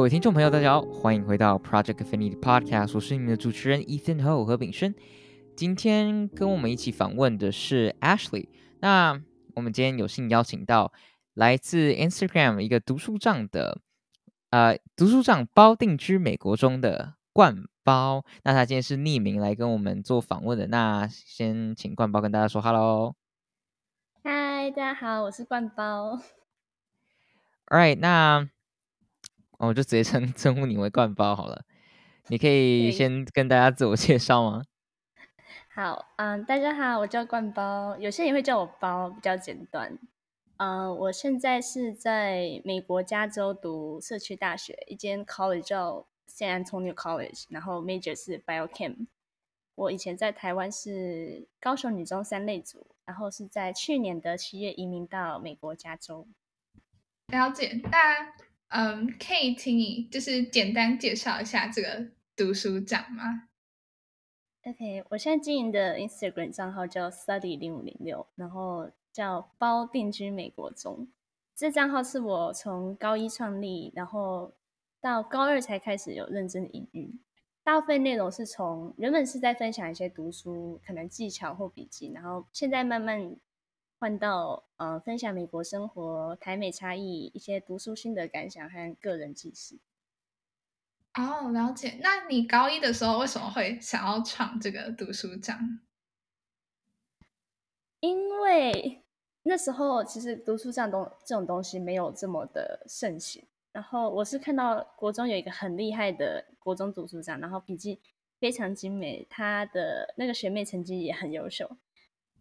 [0.00, 4.94] 各位听众朋友，大家好，欢迎回到 Project Affinity Podcast，我是你们的主持人 Ethan Ho 何炳生。
[5.54, 8.48] 今天跟我们一起访问的是 Ashley。
[8.80, 9.20] 那
[9.54, 10.90] 我们今天有幸邀请到
[11.34, 13.78] 来自 Instagram 一个读书帐的，
[14.48, 18.24] 呃，读书帐包定居美国中的冠包。
[18.44, 20.68] 那他今天是匿名来跟我们做访问的。
[20.68, 23.14] 那先请冠包跟大家说 Hello。
[24.24, 26.18] 嗨，大家好，我是冠包。
[27.66, 28.48] All right，那。
[29.60, 31.66] 我、哦、就直接称 称呼你为冠包好了，
[32.28, 34.62] 你可以先跟大家自我介绍吗？
[35.68, 39.98] 好，嗯，大家好，我叫冠包，有些人也会叫我包，比较简短。
[40.56, 49.08] 嗯，我现在是在美国加州读社区大学，一间 college 叫 San Antonio College，然后 major 是 biochem。
[49.74, 56.26] 我以前在台湾是高雄女中三类组，然后是在去年的七月移民到美国加州。
[57.26, 58.32] 了解，那。
[58.70, 63.48] 嗯，可以请你就是简单介绍一下这个读书帐吗
[64.62, 71.08] ？OK，我现在经营的 Instagram 账号叫 Study 零五零六，然后叫包定居美国中。
[71.56, 74.54] 这账号是我从高一创立，然后
[75.00, 77.20] 到高二才开始有认真的营运。
[77.64, 83.36] 大部分内容是从原本是在分享一些读书可能技巧或笔记，然后现在慢慢。
[84.00, 89.78] 换到呃，分享美国生活、台美差异、一些读书心得感想和个人记事。
[91.12, 91.98] 哦，了解。
[92.00, 95.80] 那你高一的时候为什么会想要创这个读书帐？
[98.00, 99.04] 因为
[99.42, 103.44] 那时候其实读书帐东这种东西没有这么的盛行。
[103.70, 108.00] 然后我是看到国中有一个很厉害的国中读书帐，然后笔记
[108.38, 111.76] 非常精美，他的那个学妹成绩也很优秀。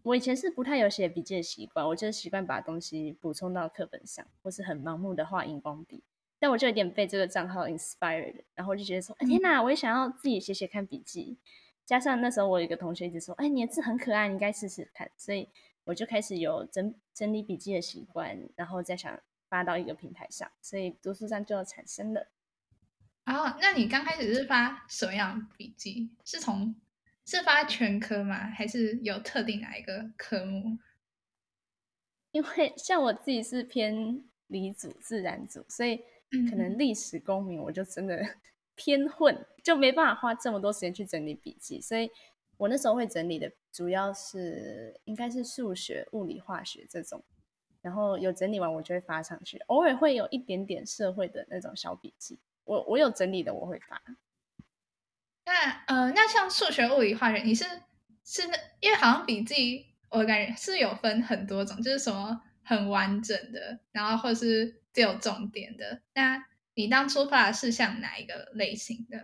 [0.03, 6.03] 我以前是不太有写笔记的习惯，我就是习惯把东西补充到课本上，或是很盲目的画荧光笔。
[6.39, 11.37] 但我就有点被这个账号 inspired，然后就觉得说，哎，天哪，我也想要自己写写看笔记。
[11.85, 15.11] 加上那时候我有一个同学一直说，哎，你的字很可爱，你应该试试看。
[15.17, 15.49] 所以
[15.83, 22.27] 我就开始有整整理笔记的习惯，然后再想发到一个平台上，所以读书上就产生了。
[23.25, 26.09] 哦，那你刚开始是发什么样笔记？
[26.23, 26.73] 是从？
[27.29, 28.49] 是发全科吗？
[28.49, 30.79] 还是有特定哪一个科目？
[32.33, 35.97] 因为像我自己是偏理组、自然组，所以
[36.49, 38.19] 可能历史、公民我就真的
[38.73, 41.79] 偏混，就没办法花这么多时间去整理笔记。
[41.79, 42.09] 所以
[42.57, 47.23] 我那时候会整理的主要是应该是数学、物理、化学这种，
[47.83, 49.59] 然后有整理完我就会发上去。
[49.67, 54.01] 偶尔会有一点点社会的那种小笔记，我我有整理的我会发。
[55.49, 57.65] 那呃，那像数学、物理、化学，你是
[58.23, 66.03] 是那，因为好像笔记，我感觉是有分很多种，就是什么很完整的，然后或者是只有重点的。
[66.13, 66.45] 那
[66.75, 69.17] 你当初发的是像哪一个类型的？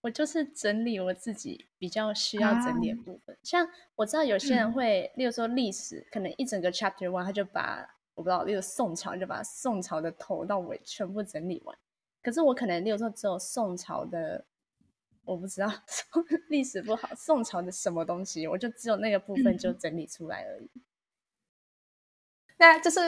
[0.00, 3.36] 我就是整理我自己比较需要整理的部分。
[3.36, 11.78] 啊、像我知道有些人会，嗯、例如说历史，可能一整个 chapter one，他就把我不知道，例如宋朝，就把宋朝的头到尾全部整理完。
[12.22, 14.44] 可是我可能，例如说只有宋朝的，
[15.24, 15.72] 我不知道
[16.48, 20.70] 历史不好，宋朝的什么东西，我就只有那个部分就整理出来而已。
[20.74, 20.82] 嗯、
[22.58, 23.00] 那就是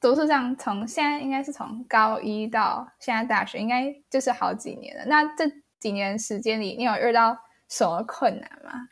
[0.00, 5.04] 读书上从现在应该是从高一到现在大学，应该就是好几年了。
[5.06, 5.44] 那这
[5.78, 7.38] 几年时间里，你有遇到
[7.68, 8.88] 什么困难吗？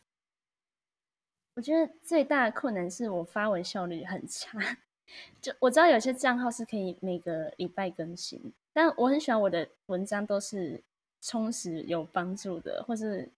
[1.56, 4.58] 我觉得最大的困难是我发文效率很差。
[5.41, 8.52] 就我知道有些账号是可以每个礼拜更新。
[8.74, 10.82] 但我很喜欢我的文章都是
[11.22, 13.30] 充实有帮助的，或是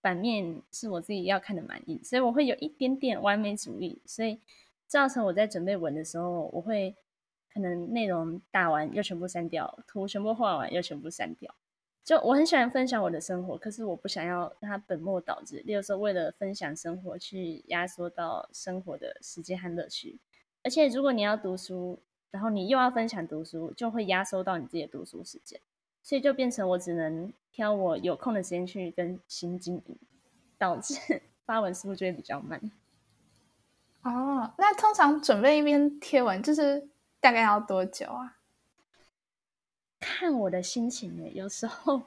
[0.00, 4.40] 版面是我自己要看的满意，所以我会有一点点完美主义，所以
[4.86, 6.96] 造成我在准备文的时候，我会
[7.52, 11.54] 可能内容打完又全部删掉，图全部画完又全部删掉。
[12.02, 20.18] 就我很喜欢分享我的生活，可是我不想要让它本末倒置，例如说为了分享生活去压缩到生活的时间和乐趣，
[20.62, 22.00] 而且如果你要读书。
[22.30, 25.60] 然后你又要分享读书，就会压缩到你自己的读书时间，
[26.02, 29.96] 所以就变成我只能挑我有空的时间去跟新经营，
[30.56, 32.60] 导致 发文速度就会比较慢。
[34.02, 36.88] 哦，那通常准备一篇贴文就是
[37.20, 38.36] 大概要多久啊？
[39.98, 42.00] 看我的心情耶，有时候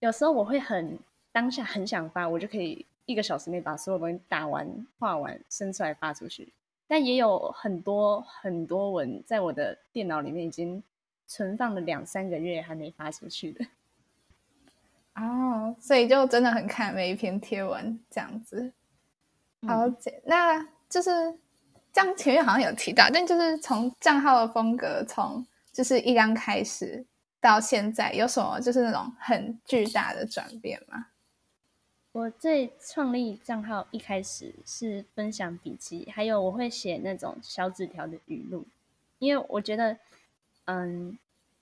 [0.00, 0.98] 有时候我会很
[1.30, 6.52] 当下很想发，我就可以一个小时内把所有东西打完、画完、生出来发出去。
[6.92, 10.82] 但也有很多很多文在我的电脑里面已经
[11.26, 13.64] 存放了两三个月还没发出去的
[15.16, 18.70] 哦，所以就真的很看每一篇贴文这样子。
[19.66, 19.96] 好，嗯、
[20.26, 21.10] 那就是
[21.94, 27.02] 这样前面好像有提到，但就是从账号的风格从就是一刚开始
[27.40, 31.06] 到现在有什么就是那种很巨大的转变吗？
[32.12, 38.66] 我最创立账号一开始是分享笔记，还有我会写那种小纸条的语录，
[39.18, 39.96] 因为我觉得，
[40.66, 41.18] 嗯，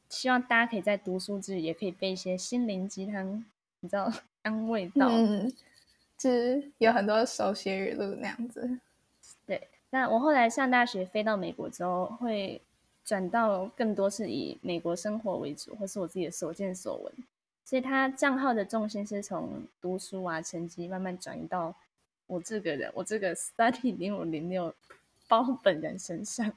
[0.08, 3.44] 希望大家可以在读书之余也可以背一些心灵鸡汤，
[3.78, 4.12] 你知道，
[4.42, 5.52] 安慰到，嗯，
[6.18, 8.80] 就是有很多手写语录那样子。
[9.46, 12.60] 对，那我后来上大学飞到美国之后，会
[13.04, 17.12] 转到更多是以美国生活为主，或是我自己的所见所闻。
[17.70, 21.72] 所以他账号的重心是从读书啊、成绩慢慢转移到
[22.26, 24.74] 我这个人，我这个 study 零五零六
[25.28, 26.52] 包本人身上。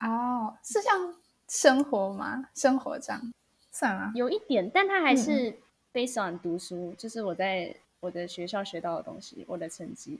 [0.00, 1.14] 哦，是像
[1.46, 2.48] 生活吗？
[2.56, 3.32] 生活这样
[3.70, 4.10] 算吗？
[4.16, 5.56] 有一点，但他还是
[5.92, 10.18] based on 读书，嗯、就是我在我的学校学到的东西，我的成绩，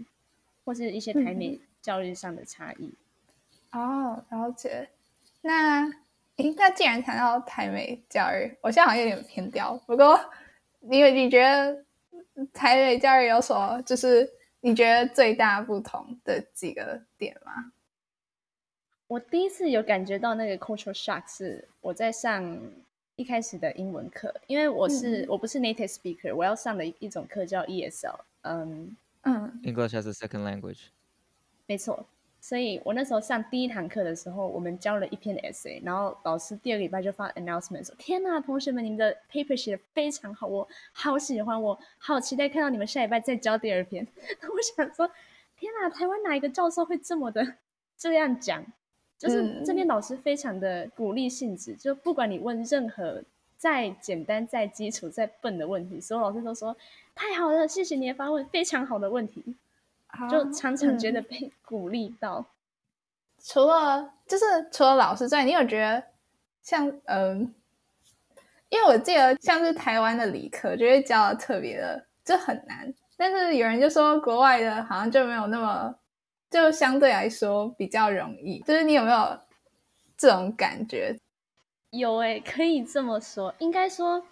[0.64, 2.94] 或是一些台美教育上的差异。
[3.72, 4.88] 嗯、哦，了解。
[5.40, 5.92] 那。
[6.38, 9.76] 诶，那既然谈到台美教育，我现在好像有点偏掉。
[9.86, 10.18] 不过，
[10.80, 11.84] 你你觉得
[12.52, 13.82] 台美教育有什么？
[13.82, 14.28] 就是
[14.60, 17.72] 你觉得最大不同的几个点吗？
[19.08, 22.60] 我第一次有感觉到那个 cultural shock 是我在上
[23.16, 30.88] 一开始的英文课，因为我是、嗯、我不是 native speaker，我要上的一一种课叫 ESL，嗯嗯，English as a second language，
[31.66, 32.06] 没错。
[32.48, 44.02] 所以我那时候上第一堂课的时候，我们交了一篇 essay，然后老师第二个礼拜就发 announcement 说：“天呐，同学们，你们的 paper 写的非常好，我好喜欢，我好期待看到你们下礼拜再交第二篇。
[44.40, 45.10] ”我想说
[45.60, 47.56] ：“天呐，台湾哪一个教授会这么的
[47.98, 48.64] 这样讲？
[49.18, 53.22] 就是这边老师非常的鼓励性质，就不管你问任何
[53.58, 56.74] 再简单、再基础、再笨的问题，所有老师都说
[57.14, 59.54] 太好了，谢谢你的发问，非常好的问题。”
[60.30, 62.38] 就常常觉得被 鼓励到。
[62.38, 62.46] 嗯、
[63.44, 66.02] 除了就是除了老师之外，你有觉得
[66.62, 67.54] 像嗯、呃，
[68.68, 72.92] 因为我记得像是台湾的理科，就会教的特别的就很难。
[73.16, 75.94] 但是有人就说国外的好像就没有那么，
[76.50, 78.60] 就相对来说比较容易。
[78.60, 79.38] 就是你有没有
[80.16, 81.16] 这种感觉？
[81.90, 83.54] 有诶、欸，可以这么说。
[83.58, 84.22] 应该说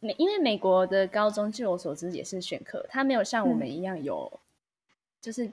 [0.00, 4.40] 美，因为美国的高中据我所知也是选课，它没有像我们一样有。
[5.20, 5.52] 嗯就是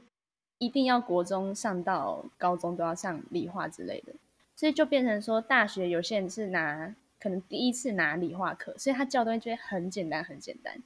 [0.60, 4.14] 一定要国中上到高中都要上理化之类的，
[4.56, 10.82] 所以就变成说大学有些人是拿可能第一次拿理化课，所以他教东西就会很简单很简单。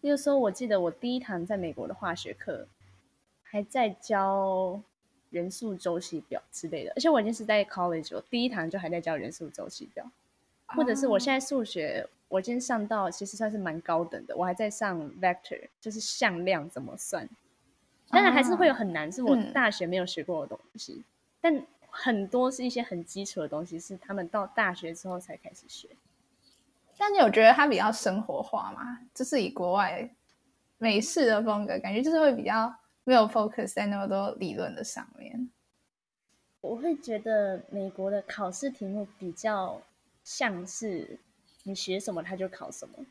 [0.00, 2.68] 例如说，我记得我第一堂在美国的化学课
[3.42, 4.80] 还在教
[5.30, 10.10] 元素周期表之类的，而且我已经是在 college，我第一堂就还在教元素周期表，
[10.66, 17.26] 或者是我现在数学我今天上到其实算是蛮高等的，我还在上 vector，就是向量怎么算。
[18.14, 20.94] 当然还是会有很难，是我大学没有学过的东西。
[20.94, 21.04] 嗯、
[21.40, 25.88] 但很多是一些很基础的东西，是他们到大学之后才开始学。
[26.96, 29.00] 但你有觉得它比较生活化吗？
[29.12, 30.08] 就是以国外
[30.78, 32.72] 美式的风格，感觉就是会比较
[33.02, 35.50] 没有 focus 在那么多理论的上面。
[36.60, 39.82] 我会觉得美国的考试题目比较
[40.22, 41.18] 像是
[41.64, 43.04] 你学什么他就考什么，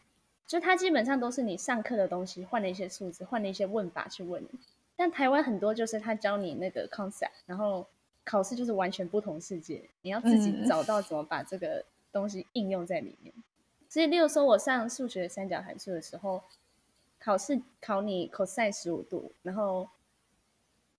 [0.48, 4.50] 就它基本上都是你上课的东西换了一些数字，换了一些问法去问你。
[4.96, 7.86] 但台湾很多就是他教你那个 concept，然后
[8.24, 13.34] 考试就是完全不同世界，你要自己找到怎么把这个东西应用在里面。
[13.36, 13.44] 嗯、
[13.90, 16.44] 所以，例如说我上数学三角函数的时候，
[17.20, 18.32] 考试考你
[18.72, 19.90] 十五度，然后，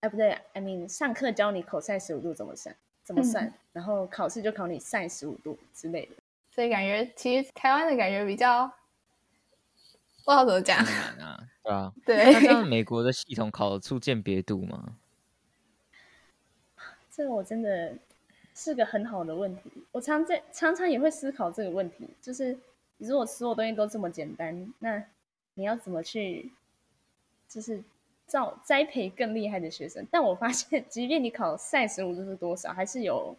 [0.01, 1.63] 哎不对，I mean 上课教你
[1.99, 6.15] 十五度怎么算，怎么算，嗯、然后考试就考你 sin 十五度之类的。
[6.51, 8.71] 所以感觉其实台湾的感觉比较。
[10.25, 12.33] 不知道怎么讲啊， 对啊，对。
[12.33, 14.97] 那像美国的系统考得出鉴别度吗？
[17.11, 17.95] 这个我真的
[18.55, 19.71] 是个很好的问题。
[19.91, 22.57] 我常在常常也会思考这个问题，就是
[22.97, 25.01] 如果所有东西都这么简单，那
[25.53, 26.51] 你要怎么去，
[27.47, 27.83] 就是
[28.25, 30.05] 造栽培更厉害的学生？
[30.11, 33.37] 但我发现，即便你考赛十五度是多少，还是有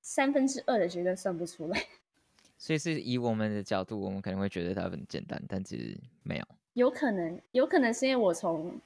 [0.00, 1.84] 三分之二的学生算不出来。
[2.58, 6.44] 所以是以我们的角度，我们可能会觉得它很简单，但其实没有。
[6.74, 8.78] 有可能，有可能是因为我从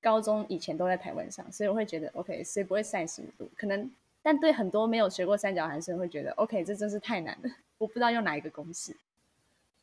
[0.00, 3.50] 高中以前都在台湾上，所以我会觉得 OK，所以不会三十五度？
[3.56, 3.90] 可能，
[4.22, 8.94] 但对很多没有学过三角函数会觉得 OK，这真是太难了，我不知道用哪一个公式。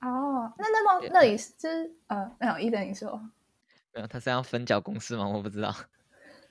[0.02, 3.20] 哦，那那么那里是呃，没有，一等你说
[3.94, 5.28] 没有，它是要分角公式吗？
[5.28, 5.76] 我不知道。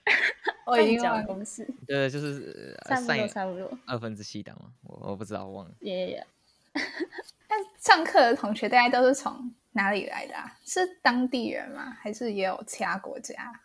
[0.67, 1.69] 分角公式。
[1.87, 5.75] 对，就是差不多，差不多二分之七档嘛，我我不知道，我忘了。
[5.81, 6.27] 耶耶。
[7.49, 10.57] 那上课的同学大家都是从哪里来的啊？
[10.65, 11.97] 是当地人吗？
[12.01, 13.61] 还是也有其他国家？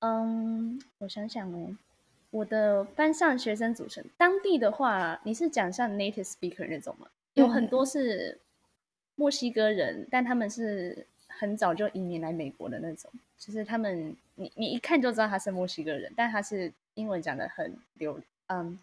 [0.00, 1.76] 嗯，我想想哦，
[2.30, 7.08] 我的班上学生组成，当地的话，你是讲像 native speaker 那种吗？
[7.34, 8.40] 有很多是
[9.14, 18.78] 墨西哥人，嗯、但他们是很早就移民来美国的那种，就是他们你你一看就知道他是墨西哥人，但他是英文讲的很流，嗯，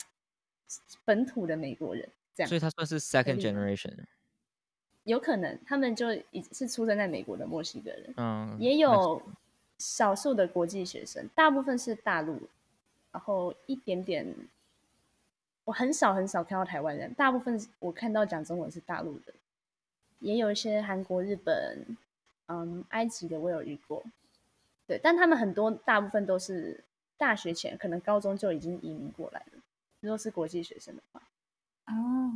[1.06, 2.10] 本土的美国人
[2.48, 2.50] 这样。
[2.50, 3.94] 所以他算是 second generation。
[5.04, 9.20] 有可能他们就已是出生在美国的墨西哥人，嗯，也有
[9.80, 12.40] 少数的国际学生，大部分是大陆，
[13.12, 14.32] 然后一点点，
[15.64, 19.34] 我很少很少看到台湾人，大部分我看到讲中文是大陆的，
[20.20, 21.84] 也有一些韩国、日本，
[22.46, 24.04] 嗯，埃及的我有遇过，
[24.86, 26.84] 对，但他们很多大部分都是
[27.18, 29.60] 大学前，可能高中就已经移民过来了，
[30.02, 31.24] 如果是国际学生的话，
[31.92, 32.32] 哦。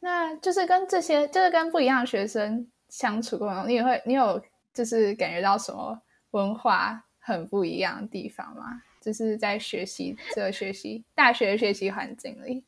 [0.00, 4.42] 那就是跟这些，就是跟不一样的学生相处过程中，你也会，你有
[4.72, 8.82] 就是感觉到什么文化很不一样的地方吗？
[9.00, 12.62] 就是在学习这个学习大学学习环境里，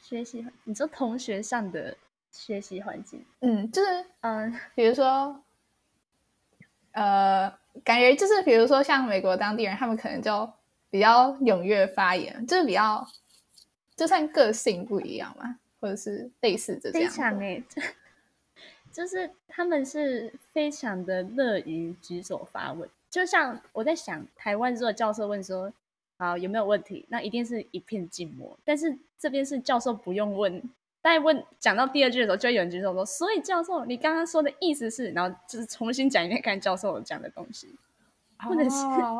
[0.00, 1.96] 学习，你说同学上的
[2.30, 5.40] 学习环境，嗯，就是嗯，比如说，
[6.92, 10.48] 呃，感觉就是比如说像美国当地人，他们可能就
[10.90, 13.04] 比较踊跃发言，就是比较，
[13.96, 15.58] 就算个性不一样嘛。
[15.80, 17.62] 或者是类似这样，非常哎，
[18.90, 22.88] 就是他们是非常的乐于举手发问。
[23.10, 25.70] 就像我在想，台湾如果教授问说
[26.16, 28.58] ：“好，有没有问题？”那一定是一片静默。
[28.64, 30.62] 但是这边是教授不用问，
[31.02, 37.68] 但问讲到第二句的时候，就会有人举手说：“所以教授，你刚刚说的意思是？”然后就是重新讲一遍，看教授讲的东西，
[38.38, 38.70] 或者是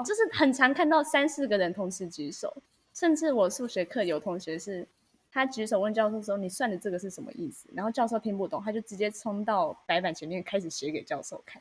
[0.02, 2.56] 就是很常看到三四个人同时举手，
[2.94, 4.88] 甚至我数学课有同学是。
[5.36, 11.60] 他举手问教授说：“你算的这个是什么意思？”然后教授听不懂，他就直接冲到白板前面开始写给教授看，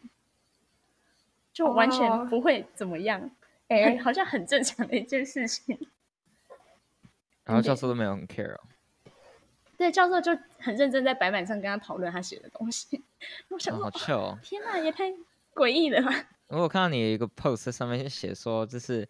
[1.51, 3.19] 就完全不会怎么样，
[3.69, 3.85] 哎、oh.
[3.87, 5.75] 欸，好像很正常的一件事情。
[7.43, 8.59] 然后教授都没有很 care 哦。
[9.75, 13.03] 对，教授就很认真在白板上跟他讨论他写的东西。
[13.49, 14.39] 我想说，哦、好笑哦！
[14.43, 15.11] 天哪，也太
[15.55, 16.29] 诡异了吧！
[16.49, 19.09] 我有看到你有一个 post 上面写说，就是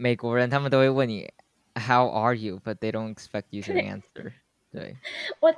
[0.00, 1.30] 美国人他们都会问你。
[1.74, 2.60] How are you?
[2.64, 4.32] But they don't expect you to answer 对。
[4.72, 4.96] 对，
[5.38, 5.54] 我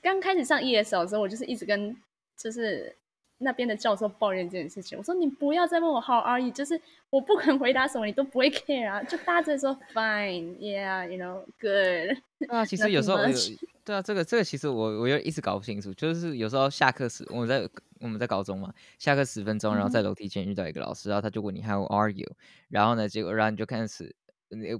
[0.00, 1.96] 刚开始上 ESL 的时候，我就是一直跟
[2.36, 2.96] 就是
[3.38, 4.96] 那边的教授抱怨这件事情。
[4.96, 6.50] 我说你不要再问我 How are you？
[6.50, 9.02] 就是我不肯回答什么，你都不会 care 啊。
[9.02, 12.18] 就大致说 Fine, yeah, you know, good。
[12.48, 13.34] 啊，其实有时候我有
[13.84, 15.92] 对啊，这个这个其实我我又一直搞不清楚。
[15.94, 17.68] 就是有时候下课时，我们在
[18.00, 22.28] 我们在高中嘛，下课十分钟，然后在楼梯间遇到一个老师，然后他就问你 How are you？
[22.68, 24.14] 然后呢，结果然后你就开始。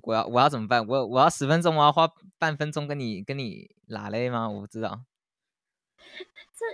[0.03, 0.87] 我要我要怎么办？
[0.87, 2.09] 我我要十分钟，我要花
[2.39, 4.49] 半分钟跟你跟你拉嘞吗？
[4.49, 5.01] 我不知道。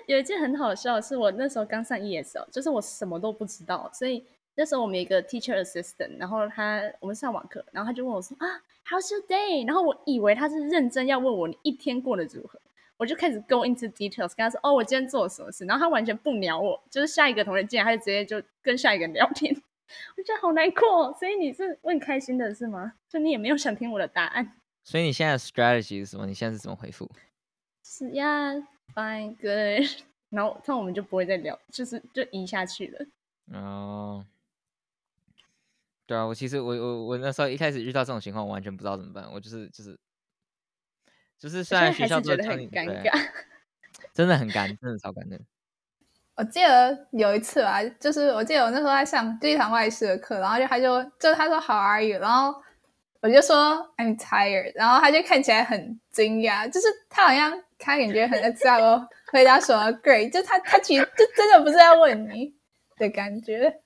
[0.06, 8.46] 这有一件很好笑的是，我那时候刚上 ESL，就是我什么都不知道，所以那时候我们有一个 teacher assistant，然后他我们上网课，然后他就问我说啊
[8.86, 9.66] ，How's your day？
[9.66, 12.60] 然后我以为他是认真要问我你一天过得如何，
[12.96, 19.54] 我就开始 go into details，跟他说哦，我今天做了什么事，然后他完全不鸟我，就是下一个同学进来，他就直接就跟下一个人聊天。
[20.16, 22.94] 我觉得好难过，所以你是问开心的是吗？
[23.08, 24.52] 就你也没有想听我的答案。
[24.84, 26.24] 所以你现在的 strategy 是什么？
[26.26, 27.10] 你现在是怎么回复？
[27.84, 28.54] 是呀
[28.94, 29.88] ，fine good，
[30.30, 33.58] 然后那我们就不会再聊，就是就移下去了。
[33.58, 34.24] 哦，
[36.06, 39.30] 对啊，我其实我我我那时候一开始遇到这种情况，我完全不知道怎么办。
[39.32, 39.98] 我就是就是
[41.38, 43.28] 就是虽然学校觉得很尴尬，
[44.14, 45.38] 真的很干，真的超尴的。
[46.34, 52.18] 我记得有一次啊，就是我记得我那时候在上第一堂外事的课，然后就他就就他说 How are you？
[52.18, 52.58] 然后
[53.20, 62.54] 我就说 I'm tired，然后他就看起来很惊讶，就是他好像他感觉很 excited 回答说 Great，就他他其实就真的不是在问你
[62.96, 63.80] 的感觉，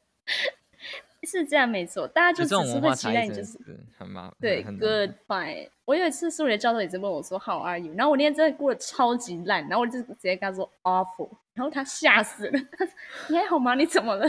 [1.22, 3.58] 是这样没错，大家就只是会期待你就是
[3.98, 5.70] 很麻烦，对，Goodbye。
[5.84, 7.94] 我有一次数学教授也是问我说 How are you？
[7.94, 11.30] 然后我那天真的过得超级烂，然后我就直接跟他说 Awful。
[11.54, 12.58] 然后他吓死了，
[13.30, 13.74] 你还好吗？
[13.74, 14.28] 你怎么了？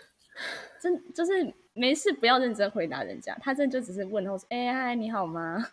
[0.80, 1.32] 真就是
[1.74, 3.36] 没事，不要认真回答人家。
[3.42, 5.66] 他真的就只是问候说：“哎嗨，你好吗？”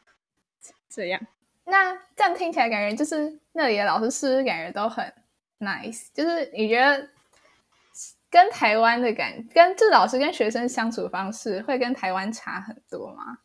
[0.90, 1.22] 这样，
[1.66, 5.14] 那这样听起来感觉就是那里的老师是不是感觉都很
[5.60, 6.08] nice？
[6.14, 7.10] 就是你觉得
[8.30, 13.40] 跟台湾的感觉，跟这老师跟学生相处方式会跟台湾差很多吗？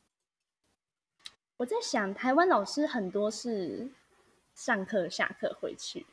[1.58, 3.88] 我在想，台湾老师很多是
[4.54, 6.06] 上课下课回去。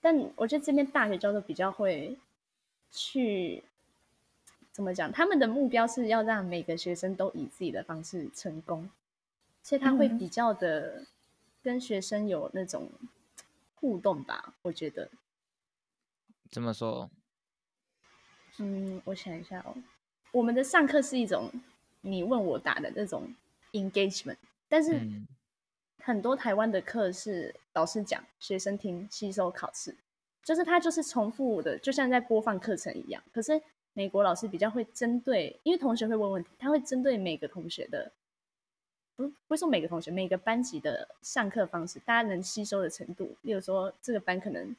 [0.00, 2.18] 但我觉得这边大学教授比较会
[2.90, 3.62] 去
[4.72, 5.12] 怎么讲？
[5.12, 8.88] 他们的目标是要让每个学生都以自己的方式成功，
[9.62, 11.04] 所以他会比较的
[11.62, 12.90] 跟学生有那种
[13.74, 14.54] 互动吧。
[14.62, 15.10] 我觉得
[16.50, 17.10] 怎么说？
[18.58, 19.74] 嗯，我想一下哦。
[20.32, 21.50] 我们的上课是一种
[22.00, 23.34] 你问我答的那种
[23.72, 24.36] engagement，
[24.68, 25.00] 但是
[25.98, 29.96] 很多台湾的课是老师讲，学生听，吸收考试，
[30.42, 33.22] 就是他就是重复的，就像在播放课程一样。
[33.32, 33.60] 可是
[33.92, 38.12] 美国老师比较会针对，因为同学会问问题，他会针对每个同学的。
[39.20, 44.74] 不不是说每个同学每个班级的上课方式，大家能吸收的程度，例如说这个班可能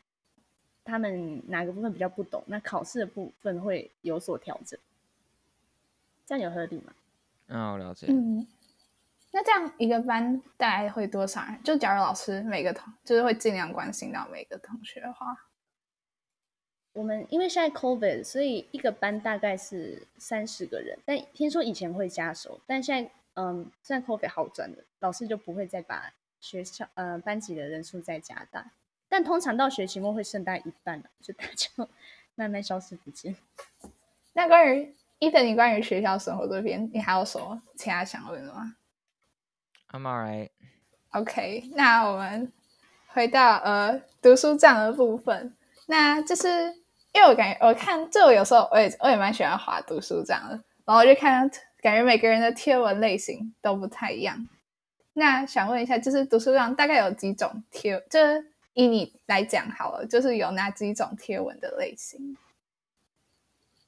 [0.83, 4.79] 他们哪个部分比较不懂，那考试的部分会有所调整，
[6.25, 6.93] 这样有合理吗？
[7.49, 8.07] 嗯、哦，我了解。
[8.09, 8.47] 嗯，
[9.29, 11.61] 那这样一个班大概会多少人？
[11.63, 15.37] 就假如老师每个同就是会尽量关心到每个同学的话，
[16.93, 23.11] 我们因为现在 COVID，所以一个班大概是三十个人，但听说以前会加收，但现在。
[23.41, 28.71] 嗯，现在 COVID 好转了，老师就不会再把学校呃班级的人数再加大，
[29.09, 31.89] 但通常到学期末会剩大概一半了，就大家就
[32.35, 33.35] 慢慢消失不见。
[34.33, 38.75] 那关于 Ethan，你关于学校生活这边，你还有什么其他想问的吗
[39.89, 40.49] ？I'm alright.
[41.09, 42.53] OK，那我们
[43.07, 45.55] 回到呃读书这样的部分，
[45.87, 46.47] 那就是
[47.11, 50.51] 因为我感觉我看就我有时候我也我也蛮喜欢滑读书这样的，
[50.85, 51.49] 然后我就看。
[51.81, 54.47] 感觉每个人的贴文类型都不太一样。
[55.13, 57.99] 那想问一下，就是读书上大概有几种贴？
[58.09, 58.19] 就
[58.73, 62.37] 以你来讲好了，就是有哪几种贴文的类型？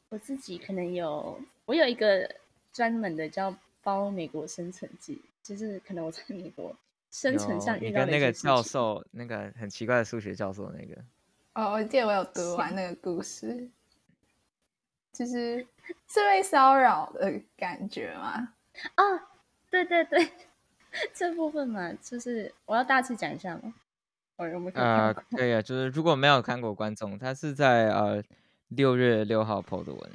[0.10, 2.30] 我自己可能有，我有一个
[2.74, 6.76] 专门的叫“包美国生存记”，就是可能我在美国
[7.10, 8.06] 生存上遇到的。
[8.06, 11.02] 你跟那个教授，那个很奇怪的数学教授，那个
[11.54, 13.70] 哦，我记得我有读完那个故事。
[15.14, 15.66] 就是
[16.08, 18.54] 是被骚扰的感觉吗？
[18.96, 19.22] 啊、哦，
[19.70, 20.32] 对对对，
[21.14, 23.74] 这部分嘛，就是我要大致讲一下吗？
[24.38, 25.22] 我，有没有看过？
[25.22, 28.24] 呃，对啊，就是如果没有看过观众，他是在呃
[28.70, 30.12] 六月六号 PO 的文，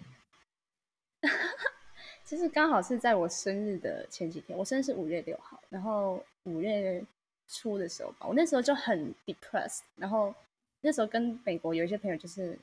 [2.25, 7.05] 其实刚好是在我生日的前几天，我生日是五月六号，然后五月
[7.47, 10.35] 初的时候吧，我那时候就很 depressed，然后
[10.81, 12.59] 那时候跟美国有一些朋友就是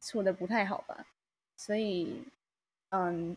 [0.00, 1.04] 处的不太好吧。
[1.56, 2.22] 所以，
[2.90, 3.36] 嗯，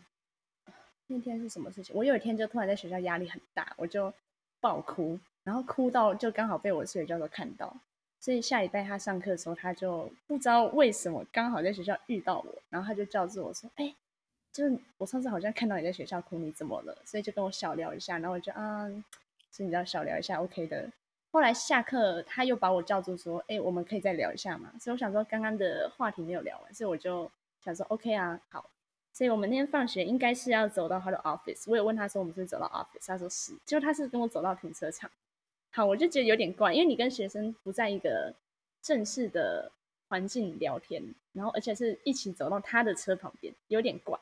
[1.07, 1.95] 那天是什么事情？
[1.95, 4.13] 我有一天就突然在学校压力很大，我就
[4.59, 7.75] 爆哭，然后哭到就刚好被我数学教授看到。
[8.19, 13.95] 所以下礼拜他上课的时候，他就不知道为什么刚好在学校遇到我，然后他就叫住我说：“哎，
[14.51, 18.87] 就是我上次好像看到你在学校哭，你怎么了？”所以就跟我小聊一下，然后我就啊，
[19.49, 20.91] 所以你知道小聊一下，OK 的。
[21.31, 27.31] 后来下课他又把我叫住说：“哎，我们可以再聊一下嘛？”所以我想说刚刚的话题没有聊完，所以我就。
[27.63, 28.69] 想说 OK 啊，好，
[29.11, 31.65] 所以我们那天放学应该是要走到他的 office。
[31.67, 35.09] 我有问他说我们是，走到 office，他说是，结果他是跟我走到停车场。
[35.71, 38.33] 好，我就觉得有点怪，因为你跟学生不在一个
[38.81, 39.71] 正式的
[40.07, 44.17] 环境聊天，然后而且是一起走到他的车旁边，有点怪。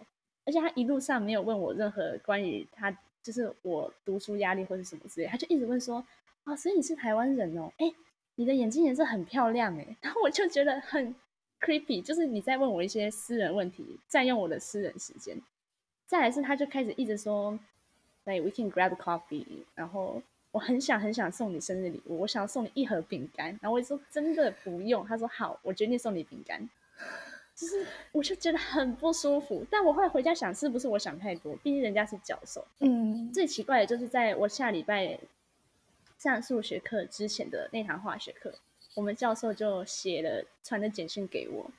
[0.46, 6.04] 而且他一路上没有问我任何关于他，就是我读书压力或者什么之类，他就一直问说
[6.44, 7.72] 啊，所以你是台湾人哦？
[7.78, 7.94] 哎，
[8.36, 9.96] 你的眼睛颜色很漂亮哎。
[10.02, 11.16] 然后我就觉得很。
[11.60, 15.38] creepy，就是你在问我一些私人问题，占用我的私人时间。
[16.06, 17.58] 再来是，他就开始一直说
[18.26, 26.70] ，like we can grab coffee，然后我很想很想送你生日礼物，我想要送你一盒饼干，然后我就说真的不用，他说好，我决定送你饼干。
[27.56, 31.56] 就是我就觉得很不舒服，但我后来回家想，是不是我想太多？
[31.64, 32.64] 毕竟人家是教授。
[32.82, 35.20] 嗯，最奇怪的就是在我下礼拜
[36.20, 38.54] 上数学课之前的那堂化学课。
[38.98, 41.70] 我们教授就写了传的简讯给我，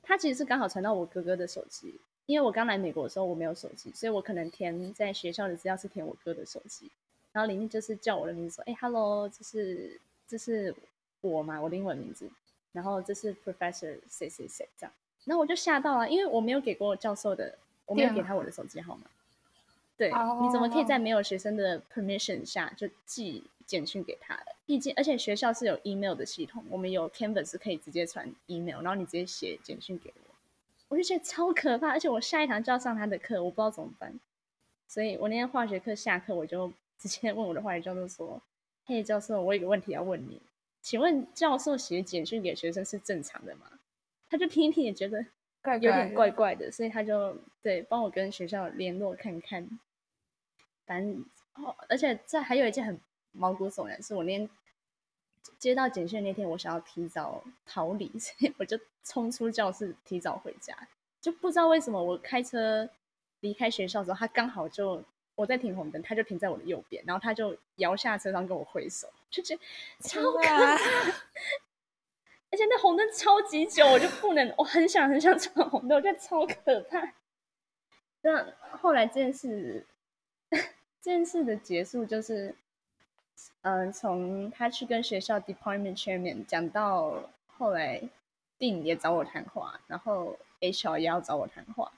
[0.00, 6.88] 他其实是刚好传到我哥哥的手机，因为我刚来美国的时候我没有手机，所以我可能填在学校的资料是填我哥的手机，
[7.32, 10.72] 然后里面就是叫我的名字说，哎，hello，这是这是
[11.20, 12.30] 我嘛，我的英文名字，
[12.70, 14.92] 然后这是 Professor 谁谁谁这样，
[15.24, 19.02] 然后我就吓到了，因为我没有给过教授的，我没有给他我的手机号码，
[19.96, 24.56] 对，你怎么可以在没有学生的 permission 下就寄简讯给他的？
[24.64, 30.34] 毕竟，而且学校是有 email 的系统，我们有 Canvas 可以直接传 email，然后你直接写简讯给我，
[30.88, 31.90] 我就觉得超可怕。
[31.90, 34.18] 而且我下一堂就要上他的课，我不知道怎么办。
[34.88, 38.40] 所以我那天化学课下课，我就直接问我的化学教授说
[38.86, 40.40] ：“嘿，教授，我有个问题要问你，
[40.80, 43.70] 请问教授写简讯给学生是正常的吗？”
[44.30, 45.22] 他就听一听也觉得
[45.74, 49.78] 有点怪怪的，所以他就对帮我跟学校联络看看。
[50.86, 51.22] 反正
[51.54, 52.98] 哦，而且这还有一件很。
[53.38, 54.50] 毛骨悚然，是我那天
[55.58, 60.76] 接到简讯那天，我想要提早逃离， 所以我就冲出教室，提早回家。
[61.20, 62.88] 就不知道为什么，我开车
[63.40, 65.02] 离开学校的时候，他刚好就
[65.34, 69.62] 我在停红灯，他就停在我的右边，然后他就摇下车窗跟我挥手，就觉得
[70.00, 70.74] 超可怕。
[72.50, 77.14] 而且那红灯超级久，我就不能，我很想很想闯红灯，我觉得超可怕。
[78.22, 79.86] 那后来这件事。
[81.00, 82.54] 这件事的结束就是，
[83.62, 88.00] 嗯、从他去跟学校 department chairman 讲到后来
[88.58, 91.92] ，Dean 也找我谈话，然后 HR 也要找我谈话，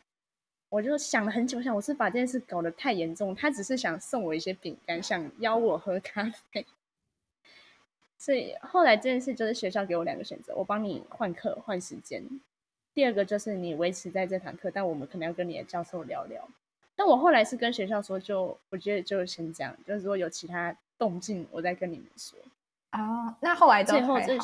[0.69, 6.67] 我就想了很久，想我是把这件事搞得太严重，他只是想送我一些饼干，想邀我喝咖啡，
[8.19, 12.23] 所以后来这件事就是学校给我两个选择，我帮你换课换时间，
[12.93, 16.49] 第二个就是你维持在这堂课，但我们可能要跟你的教授聊聊。
[16.95, 22.39] 但我后来是跟学校说，就我觉得就先这样，就是如果有其他动静，我再跟你们说。
[22.93, 24.39] 哦，那后来最后这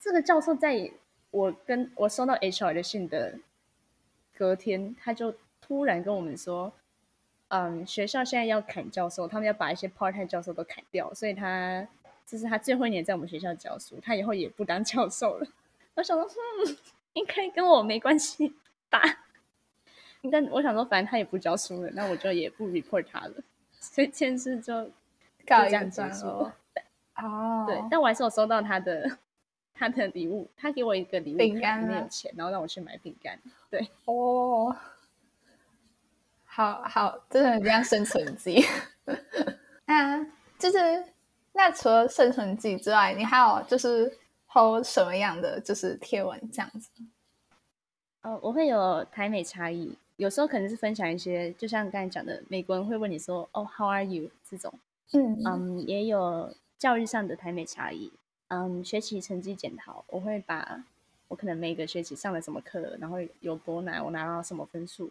[0.00, 0.90] 这个教授在
[1.30, 3.38] 我跟我收到 HR 的信的
[4.36, 6.72] 隔天，他就突然跟我们说，
[7.48, 11.86] 嗯，学校现在要砍教授，他们要把一些 part-time 教授都砍掉，所以他
[12.26, 15.46] 这是他最后一年在我们学校教书，他以后也不当教授了。
[15.94, 16.76] 我想说，嗯，
[17.12, 18.56] 应该跟我没关系
[18.88, 19.00] 吧。
[20.32, 23.34] 但我想说，反正他也不教书了，那我就也不 report 他了，
[23.80, 24.90] 所以这件事就
[25.46, 25.90] 告一段
[26.20, 26.54] 落了。
[27.16, 29.18] 哦，对，但我还是有收到他的
[29.74, 33.38] 他的礼物，他给我一个礼物，饼干没有钱，然后让我去买饼干。
[33.68, 34.74] 对，哦，
[36.44, 38.64] 好好，真的很像生存记。
[39.86, 40.24] 那
[40.58, 41.04] 就是
[41.52, 44.16] 那除了生存记之外，你还有就是
[44.48, 46.90] po 什么样的就是贴文这样子？
[48.22, 49.96] 哦，我会有台美差异。
[50.20, 54.70] 有时候可能是分享一些，就像刚才讲的，美国人会问你说：“哦，How are you？” 这种，
[55.12, 58.12] 嗯嗯，也有教育上的台美差异，
[58.48, 60.84] 嗯，学期成绩检讨，我会把
[61.28, 65.10] 我可能每个学期上了什么课，然后有多难，我拿到什么分数，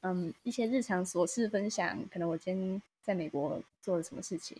[0.00, 4.56] 嗯，一些日常琐事分享，可能我今天在美国做了什么事情，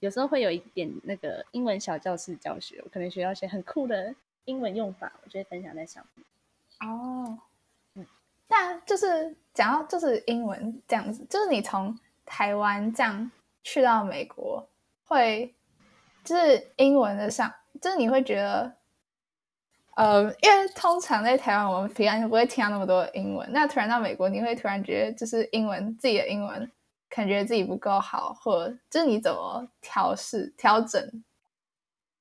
[0.00, 4.14] 有时候会有一点那个英文小教室教学，我可能学到一些很酷的
[4.46, 6.24] 英文用法，我就会分享在上面。
[6.90, 7.38] 哦。
[8.48, 13.30] 那就是讲到就是英文这样子，就是你从台湾这样
[13.62, 14.66] 去到美国，
[15.04, 15.54] 会
[16.24, 18.74] 就是英文的上，就是你会觉得，
[19.96, 26.70] 呃，因为通常在台湾我们平常就不会听到那么多英文，那突然到美国，你会突然觉得就是英文自己的英文
[27.08, 31.22] 感觉自己不够好，或就是你怎么调试调整？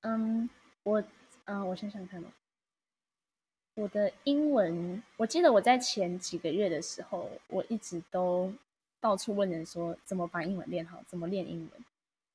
[0.01, 0.49] 嗯，
[0.83, 1.03] 我
[1.45, 2.27] 嗯，我想想看哦。
[3.77, 8.51] 我的英文，我记得我在前几个月的时候，我一直都
[8.99, 11.85] 到处问人说怎么把英文练好，怎么练英文。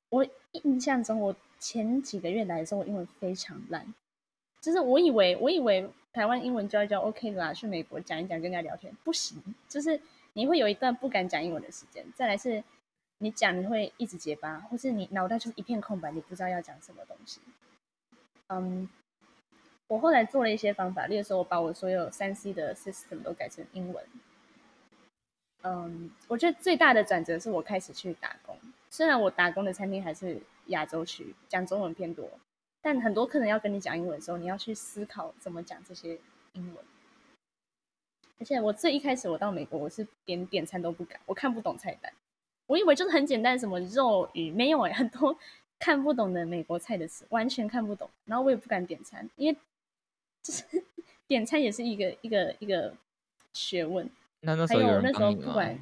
[0.07, 3.93] 我印象中，我前几个月来的时候，我英文非常烂，
[4.61, 9.99] 就是我以为我以为台湾英文教一教 OK 啦，去美国讲一讲，跟人家聊天不行，就是
[10.31, 12.05] 你会有一段不敢讲英文的时间。
[12.15, 12.63] 再来是，
[13.17, 17.41] 你讲你会一直结巴，或是你脑袋就是一片空白，你不知道要讲什么东西。
[18.47, 18.87] 嗯。
[19.87, 24.03] 我后来做了一些方法，例如说，我把我所有三 C 的 system 都改成英文。
[25.61, 28.57] 嗯，我觉得最大的转折是我开始去打工。
[28.89, 32.29] 虽然我打工的餐厅还是亚洲区，讲中文偏多，
[32.81, 36.17] 但很多客人要跟你讲英文的时候，你要去思考怎么讲这些
[36.53, 36.83] 英文。
[38.39, 42.11] 而且我最一开始我到美国，我是连点餐都不敢，我看不懂菜单，
[42.67, 45.37] 我以为就是很简单，什么肉鱼没有哎，很多
[45.79, 49.57] 看不懂的美国菜的词，完全看不懂，然后我也不敢点餐，因为。
[50.43, 50.63] 就是
[51.25, 52.93] 点餐也是一个一个一个
[53.53, 54.07] 学问。
[54.41, 55.17] 那那时候有人帮你吗？
[55.17, 55.79] 还有那时候不管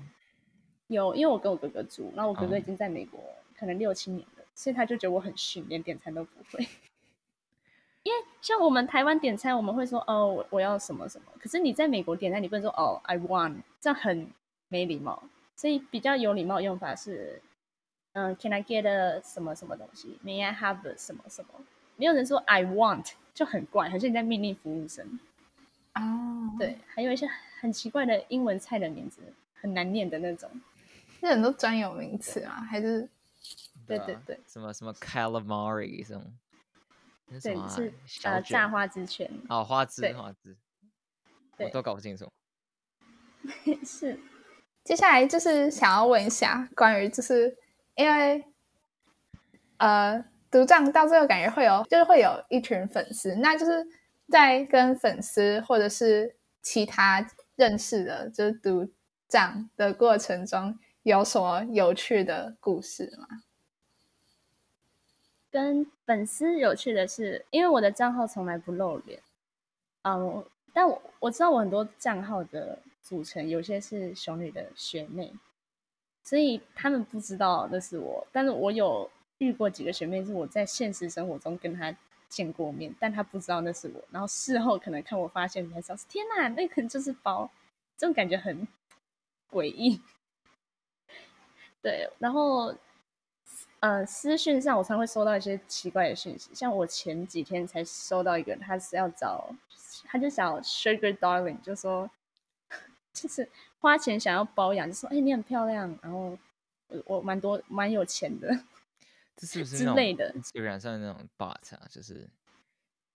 [0.87, 6.67] 有，因为我跟我哥哥住，然后我哥哥已经在美国、哦、可能六七年了，所以他就觉得我很逊，连点餐都不会。
[8.03, 14.31] 因为像我们台湾点餐，我们会说哦我，我要什么什么，可是你在美国点餐，你不能说哦，I want，这样很
[14.67, 15.23] 没礼貌。
[15.55, 17.41] 所以比较有礼貌用法是，
[18.13, 21.49] 嗯，Can I get a 什么什么东西？May I have a 什么什么？
[21.95, 23.13] 没有人说 I want。
[23.33, 25.19] 就很怪，好像你在命令服务生
[25.95, 26.49] 哦。
[26.51, 26.59] Oh.
[26.59, 27.27] 对，还有一些
[27.59, 29.21] 很奇怪的英文菜的名字，
[29.53, 30.49] 很难念的那种。
[31.19, 33.07] 是很多专有名词啊，还是？
[33.87, 36.33] 对对对，什么什么 calamari 这种？
[37.41, 39.31] 对，是呃炸花枝拳。
[39.49, 40.55] 哦，花枝花枝，
[41.57, 42.31] 我都搞不清楚。
[43.85, 44.19] 是，
[44.83, 47.57] 接下来就是想要问一下关于，就是
[47.95, 48.45] 因为
[49.77, 50.23] 呃。
[50.51, 53.87] 读帐到最后感觉会有，就是会有一群粉丝，那就是
[54.29, 58.91] 在跟粉丝或者是其他认识的，就是读
[59.29, 63.43] 帐的过程中，有什么有趣的故事吗？
[65.49, 69.21] 跟粉丝有趣的是，因为我的账号从来不露脸，
[70.01, 75.33] 嗯，但我我知道我很多账号的组成，有些是熊女的学妹，
[76.21, 79.09] 所以他们不知道那是我，但是我有。
[79.41, 81.95] 遇过几个学妹，是我在现实生活中跟她
[82.29, 84.03] 见过面，但她不知道那是我。
[84.11, 87.49] 然后事后可能看我发现才知道，天哪，那可能就是包，
[87.97, 88.67] 这种感觉很
[89.51, 89.99] 诡异。
[91.81, 92.75] 对，然后，
[93.79, 99.49] 呃，私讯上我常会收到一些奇怪的讯息，像我前几天才收到一个，他是要找，
[100.05, 102.07] 他就想 Sugar Darling，就说，
[103.11, 103.49] 就是
[103.79, 106.37] 花钱想要包养，就说，哎，你很漂亮，然后
[106.87, 108.55] 我我蛮多蛮有钱的，
[109.35, 110.31] 这是不是之类的？
[110.41, 112.29] 基本上那种 bot 啊，就是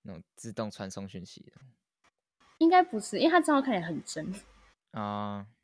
[0.02, 1.52] 那种自动传送讯息的，
[2.58, 4.34] 应该不是，因为他账号看起来很真
[4.92, 5.46] 啊。
[5.48, 5.56] Uh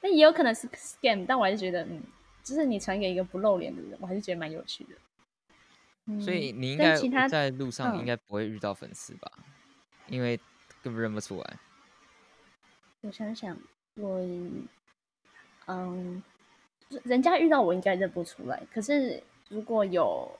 [0.00, 2.00] 但也有可能是 scam，但我还是觉得，嗯，
[2.44, 4.90] 就是你传给一个不露脸的人，我还是觉得蛮有趣的。
[6.04, 9.28] 嗯、所以你应该在路上应该不会遇到粉丝吧？
[9.36, 9.44] 嗯、
[10.06, 10.38] 因为
[10.84, 11.58] 根本认不出来。
[13.00, 13.58] 我想想，
[13.94, 14.20] 我，
[15.66, 16.22] 嗯，
[17.02, 18.62] 人家遇到我应该认不出来。
[18.72, 20.30] 可是如果有，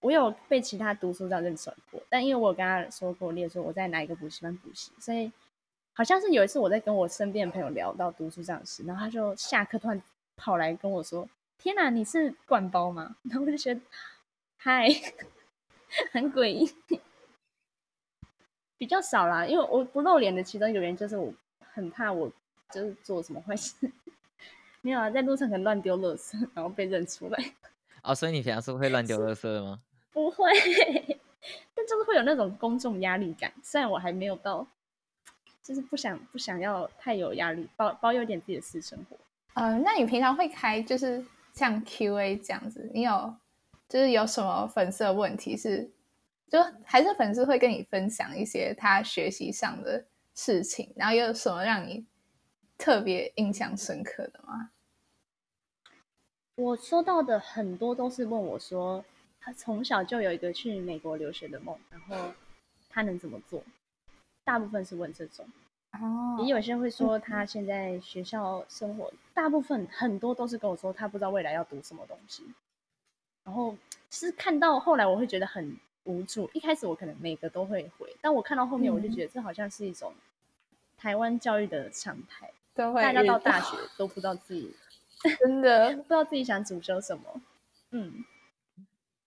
[0.00, 5.30] 我有被其他读书这样认出来过，但因为我跟他说过，列说我在哪一个补习班补习，所以。
[5.94, 10.00] 好像是有一次我在跟我身边的朋友聊到读书这样的事，然后他就下课突然
[10.36, 11.28] 跑来跟我说
[11.58, 13.80] ：“天哪，你是灌包吗？” 然后我就觉得，
[14.58, 14.86] 嗨，
[16.14, 16.72] 很诡异。
[18.76, 22.30] 比较少啦，因为我不露脸的其中一个原因就是我很怕我
[22.70, 23.74] 就是做什么坏事。
[24.82, 27.54] 没有啊，在路上可能乱丢垃圾，然后被认出来。
[28.02, 29.80] 哦，所以你平常是会乱丢垃圾的吗？
[30.12, 30.52] 不会，
[31.74, 33.52] 但就是会有那种公众压力感。
[33.62, 34.66] 虽然我还没有到。
[35.60, 39.18] 就是不想不想要太有压力，包包有点自己的私生活。
[39.52, 43.34] 呃，那你平常会开就是像 Q&A 这样子，你有
[43.86, 45.90] 就是有什么粉丝的问题是，
[46.48, 50.02] 就还是粉丝会跟你分享一些他学习上的
[50.34, 52.06] 事情，然后有什么让你
[52.78, 54.70] 特别印象深刻的吗？
[56.58, 59.04] 我收到的很多都是问我说，
[59.40, 62.32] 他从小就有一个去美国留学的梦，然后
[62.90, 63.62] 他能怎么做？
[64.42, 65.46] 大部分是问这种，
[65.92, 72.42] 哦，也有些人会说他现在学校生活，大部分很多都是跟我说他不知道未来要读什么东西，
[73.44, 73.76] 然后
[74.10, 76.50] 是看到后来我会觉得很无助。
[76.54, 80.12] 一开始我可能每个都会回，但我看到后面我就觉得这好像是一种
[80.96, 84.74] 台湾教育的常态，都会大家到大学都不知道自己
[85.40, 87.40] 真的不知道自己想主修什么，
[87.90, 88.24] 嗯，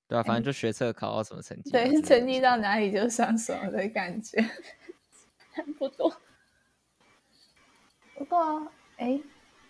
[0.07, 4.41] 对啊，反正就学测考到什么成绩，对，成绩到哪里就上什么的感觉。
[5.53, 6.15] 差不多，
[8.15, 9.19] 不过，哎，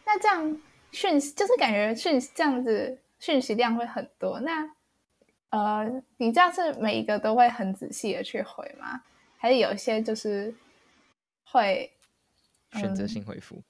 [0.06, 4.40] 那这样讯息就是感觉讯息这样子讯息量会很多。
[4.42, 4.72] 那，
[5.50, 9.02] 呃，你这样是每一个都会很仔细的去回吗？
[9.38, 10.54] 还是有一些就是
[11.46, 11.92] 会
[12.74, 13.64] 选择性回复？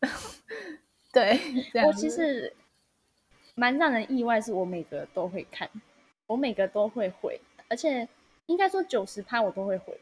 [1.12, 2.52] 嗯、对，我其实
[3.54, 5.68] 蛮让人意外，是我每个都会看，
[6.26, 8.08] 我每个都会回，而且
[8.46, 9.98] 应该说九十趴我都会回。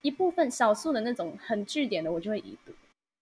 [0.00, 2.72] 一部分少数的那种很据点的，我就会已读；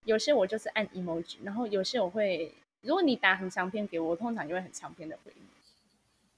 [0.05, 5.42] 有些我就是按 emoji，然后有些我会，如果你打很长篇给我，我通常就会很长篇的回应。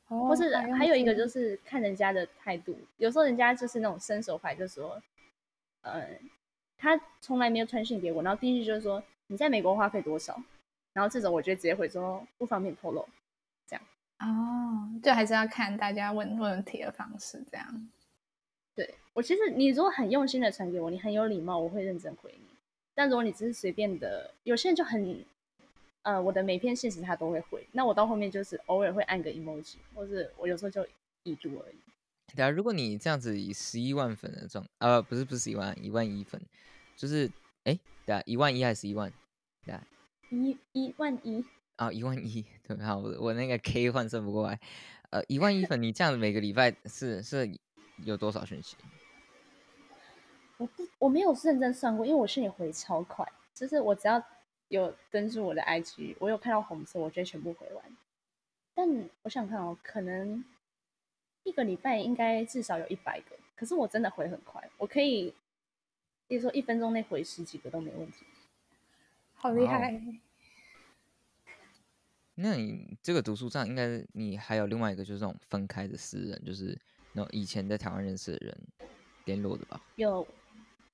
[0.09, 5.03] 哦，或是还有一个就是看人家的态度，有时候人家就是那种伸手牌，就说，
[5.83, 6.09] 呃，
[6.79, 10.41] 他从来没有传讯给我，然后第一句就是说你在美国花费多少，
[10.99, 13.09] 然后这种我就直接回说不方便透露，
[13.69, 13.85] 这样。
[14.19, 17.89] 哦，就还是要看大家问问题的方式，这样。
[18.75, 22.45] 对，我其实，你如果很用心的传给我，你很有礼貌，我会认真回你。
[22.97, 25.25] 但如果你只是随便的，有些人就很，
[26.03, 30.85] 呃，我的每篇信息他都会回，那我到后面就是偶尔会按个 emoji，或是我有时候就
[31.23, 31.77] 已读而已。
[32.35, 36.41] 对啊，如果你这样子以十一万粉的状，呃，不是不是十一万，一万一粉，
[36.97, 37.31] 就是，
[37.63, 39.13] 哎，对啊，一万一还是一万？
[39.65, 39.87] 对啊，
[40.31, 41.45] 一一万一
[41.77, 44.61] 啊，一万一， 对啊，我我那个 K 换算不过来，
[45.11, 47.59] 呃，一万一粉，你这样子每个礼拜是是。
[48.05, 48.77] 有多少讯息？
[50.57, 54.23] 我不，我没有认真算过，因为我讯息回超快，就是我只要
[54.69, 57.85] 有登录我的 IG，我有看到红色，我觉得全部回完。
[58.73, 58.89] 但
[59.23, 60.45] 我想看哦，可能
[61.43, 65.35] 一个礼拜应该至少有一百个，可是我真的回很快，我可以，
[66.29, 68.25] 比如说一分钟内回十几个都没问题，
[69.39, 70.01] 好厉害。
[72.35, 76.79] 那你这个读书帐应该你还有另外一个就是这种分开的私人，就是
[77.13, 77.27] 那。
[77.33, 78.57] 以前在台湾认识的人
[79.25, 79.81] 联络的吧？
[79.97, 80.27] 有，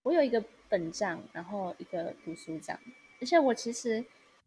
[0.02, 2.78] 我有一个本账，然后一个读书账，
[3.20, 4.02] 而且我其实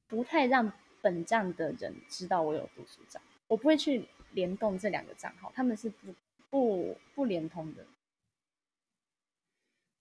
[0.08, 6.16] 不太让本账的人知道我有读书账，我不会去联动这两个账号，他们是不
[6.50, 7.86] 不不连通的，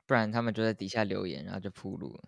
[0.07, 2.25] 不然他们就在底下留言，然后就铺路了。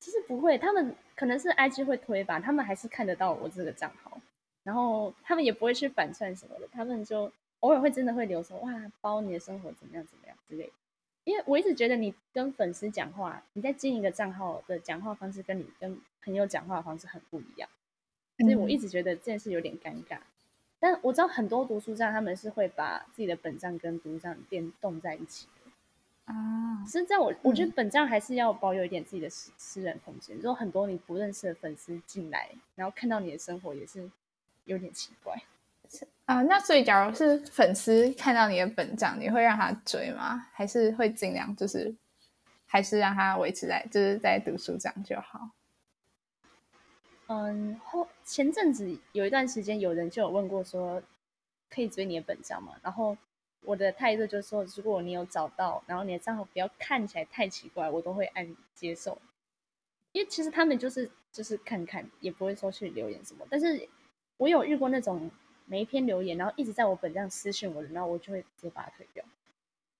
[0.00, 4.20] 其实不会，他们可能是 IG 会推吧，他们还是看得到我这个账号，
[4.64, 7.30] 然后他们也不会去反串什么的，他们就。
[7.60, 10.72] 偶尔会真的会留说哇，包你的生活怎么样怎么样之类的，
[11.24, 17.68] 因为我一直觉得你跟粉丝讲话，你在经营一个账号的讲话方式跟你跟朋友讲话的方式很不一样。
[18.38, 20.16] 所以我一直觉得这件事有点尴尬。
[20.16, 20.22] 嗯、
[20.78, 25.59] 但我知道很多读书站他们是会把自己的本账跟读书帐联动在一起的
[26.90, 26.92] 啊。
[26.92, 30.36] 其实在我我觉得本帐还是要保有一点自己的私私人空间。
[30.36, 34.10] 如果很多你不认识的粉丝进来，然后看到你的生活，也是
[34.64, 35.34] 有点奇怪。
[36.26, 40.46] 啊、呃，那所以假如是粉丝看到你的本账，你会让他追吗？
[40.52, 41.94] 还是会尽量就是？
[42.66, 45.50] 还是让他维持在就是在读书这样就好。
[47.26, 51.02] 嗯，后前阵子有一段时间，有人就有问过说，
[51.68, 52.74] 可以追你的本账吗？
[52.82, 53.16] 然后
[53.62, 59.18] 我的态度就是说，如果你有找到，然后你的账号不要看起来太奇怪，我都会按接受。
[60.12, 63.46] 因为其实他们就是就是看看，也不会说去留言什么。
[63.48, 63.88] 但是
[64.38, 65.30] 我有遇过那种
[65.66, 69.24] 每一篇留言，然后一直在我本上私信我的，然后我就会直接把它退掉。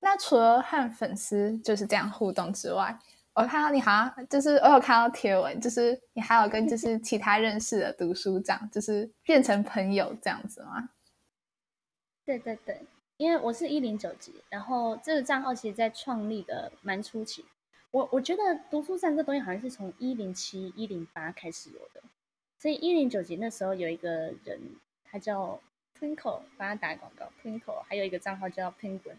[0.00, 2.98] 那除了和粉丝就是这样互动之外，
[3.34, 10.88] 我看到你好像就是我有看到贴文，就是你还有跟就是其他认识的读书长，就是变成朋友这样子吗？
[12.24, 12.84] 对对对，
[13.20, 17.44] 因为我是一零九级，然后这个账号其实在创立的蛮初期，
[17.90, 22.02] 我我觉得读书站这东西好像是从一零七一零八开始有的，
[22.58, 24.58] 所以一零九级那时候有一个人，
[25.04, 25.60] 他叫
[25.98, 29.16] Twinkle，帮他打广告，Twinkle，还有一个账号叫 Penguin。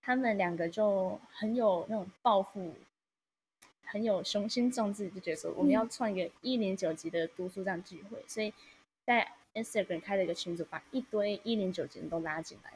[0.00, 2.72] 他们两个就很有那种抱负，
[3.84, 8.54] 很有雄心壮志，就觉得说我们要创一个一零九级的读书站聚会，嗯、所以
[9.04, 12.72] 在 Instagram 开了一个群组，把一堆一零九级人都拉进来，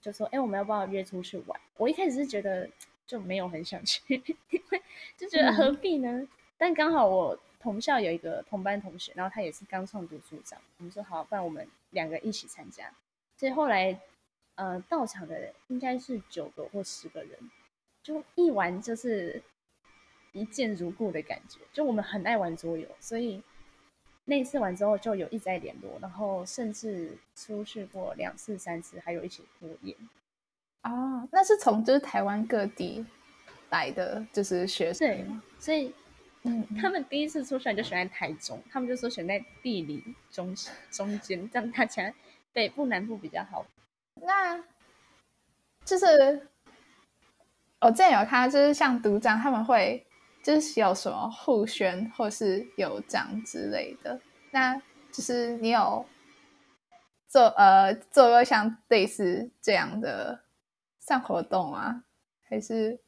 [0.00, 2.68] 就说：“哎，我们要不要约出去玩？”我一开始是觉得
[3.06, 4.14] 就没有很想去，
[4.50, 4.82] 因为
[5.16, 6.10] 就觉得何必呢？
[6.10, 12.92] 嗯、但刚好我同校有一个同班同学，然后他也是刚创读书长，我们说好，不然我们两个一起参加。
[13.36, 13.98] 所以后来。
[14.60, 17.38] 呃，到场的人应该是九个或十个人，
[18.02, 19.40] 就一玩就是
[20.32, 21.60] 一见如故的感觉。
[21.72, 23.40] 就我们很爱玩桌游，所以
[24.28, 29.96] 那次完之后就有一直在联络，然后甚至出去过两次、三次，还有一起过夜。
[30.82, 33.06] 哦，那是从就是台湾各地
[33.70, 35.08] 来的，就是学生。
[35.08, 35.26] 对，
[35.58, 35.94] 所以
[36.42, 40.54] 嗯，他们第一次出去就选在台中，他们就说选在地理中
[40.90, 42.12] 中间，这样大家
[42.52, 43.64] 北部南部比较好。
[44.14, 44.62] 那
[45.86, 46.46] 就是
[47.80, 50.06] 我之前有看到，就是像独长他们会
[50.42, 54.20] 就是有什么互宣或是有奖之类的。
[54.50, 54.80] 那
[55.12, 56.04] 就是你有
[57.26, 60.40] 做呃做过像类似这样的
[61.00, 62.04] 上活动吗？
[62.48, 62.98] 还是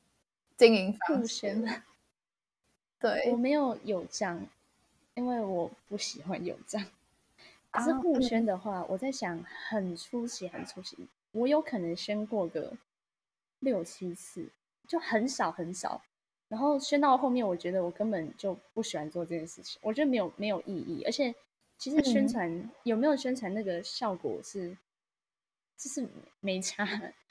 [0.57, 1.83] 经营互宣？
[2.99, 4.47] 对，我没有有奖，
[5.15, 6.85] 因为我不喜欢有奖。
[7.71, 11.09] 可是互宣的话，我在想，很出奇，很出奇。
[11.33, 12.75] 我有可能宣过个
[13.61, 14.51] 六七次，
[14.87, 16.03] 就很少很少。
[16.51, 21.05] 然后宣到后面，我觉得我根本就不喜欢做这件事情，我觉得没有没有意义。
[21.07, 21.33] 而且，
[21.79, 24.77] 其实宣传、嗯、有没有宣传那个效果是，
[25.79, 26.09] 就是
[26.41, 26.85] 没差，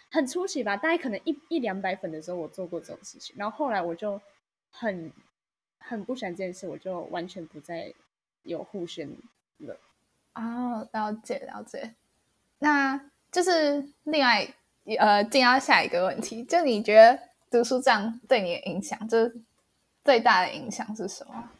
[0.09, 0.77] 很出奇吧？
[0.77, 3.35] 大概可能一一两百粉的时候，我做过这种事情。
[3.37, 4.21] 然后后来我就
[4.71, 5.11] 很
[5.79, 7.93] 很不喜欢这件事，我就完全不再
[8.43, 9.09] 有互宣
[9.57, 9.77] 了。
[10.35, 11.93] 哦，了解了解。
[12.59, 14.47] 那就是另外
[14.97, 19.41] 呃，进到下一个问题，就你觉得读书这样对你的影响，就是
[20.03, 21.51] 最大的影响是什么？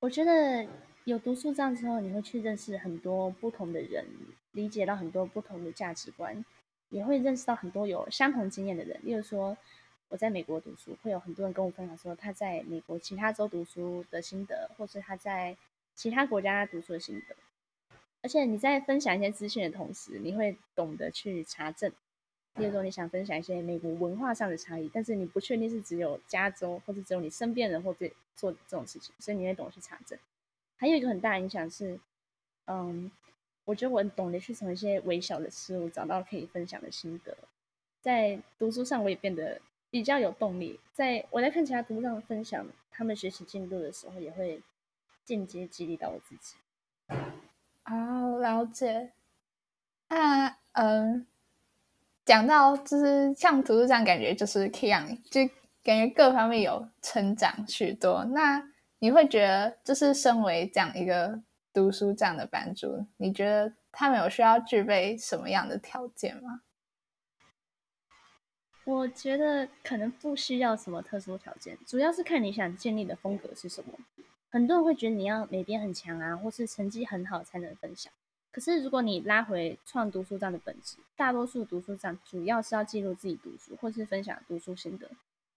[0.00, 0.66] 我觉得
[1.04, 4.06] 有读书这样之后，你会去认识很多不同的人，
[4.52, 6.44] 理解到很多不同的价值观，
[6.88, 8.98] 也会认识到很多有相同经验的人。
[9.02, 9.56] 例如说，
[10.08, 15.56] 我在美国读书，会有很多人跟我分享说他在美国其他州读书的心得，或是他在
[15.94, 17.36] 其他国家读书的心得，
[18.22, 21.92] 而且你在分享一些资讯的同时，你会懂得去查证。
[22.56, 30.18] 比如说，你想分享一些美国文化上的差异，但是你不确定是只有加州，或者只有你身边人或者做这种事情，所以你会懂得去查证。
[30.76, 31.98] 还有一个很大的影响是，
[32.66, 33.10] 嗯，
[33.64, 37.36] 我觉得我懂得去从一些微小的事物找到可以分享的心得。
[38.00, 40.80] 在读书上，我也变得比较有动力。
[40.92, 44.62] 在我在看其他读书上分享他们学习进度的时候，也会。
[45.26, 46.54] 间接激励到我自己。
[47.84, 49.10] 哦，了解。
[50.08, 51.26] 那嗯，
[52.26, 55.40] 讲到就是像读书这样，感觉就是可以让你就
[55.84, 58.24] 感觉各方面有成长许多。
[58.24, 58.62] 那
[58.98, 61.40] 你会觉得，就是身为这样一个
[61.72, 66.62] 读书这样的版主，你觉得他们有需要具备什么样的条件吗？
[68.84, 73.94] 我觉得可能不需要什么特殊条件，主要是看你想建立的风格是什么。
[74.50, 78.12] 很多人会觉得你要美编很强啊，或是成绩很好才能分享。
[78.56, 85.10] 可是如果你拉回创读书帐的本质，大多数读书帐主要是要记录自己读书，或是分享读书心得。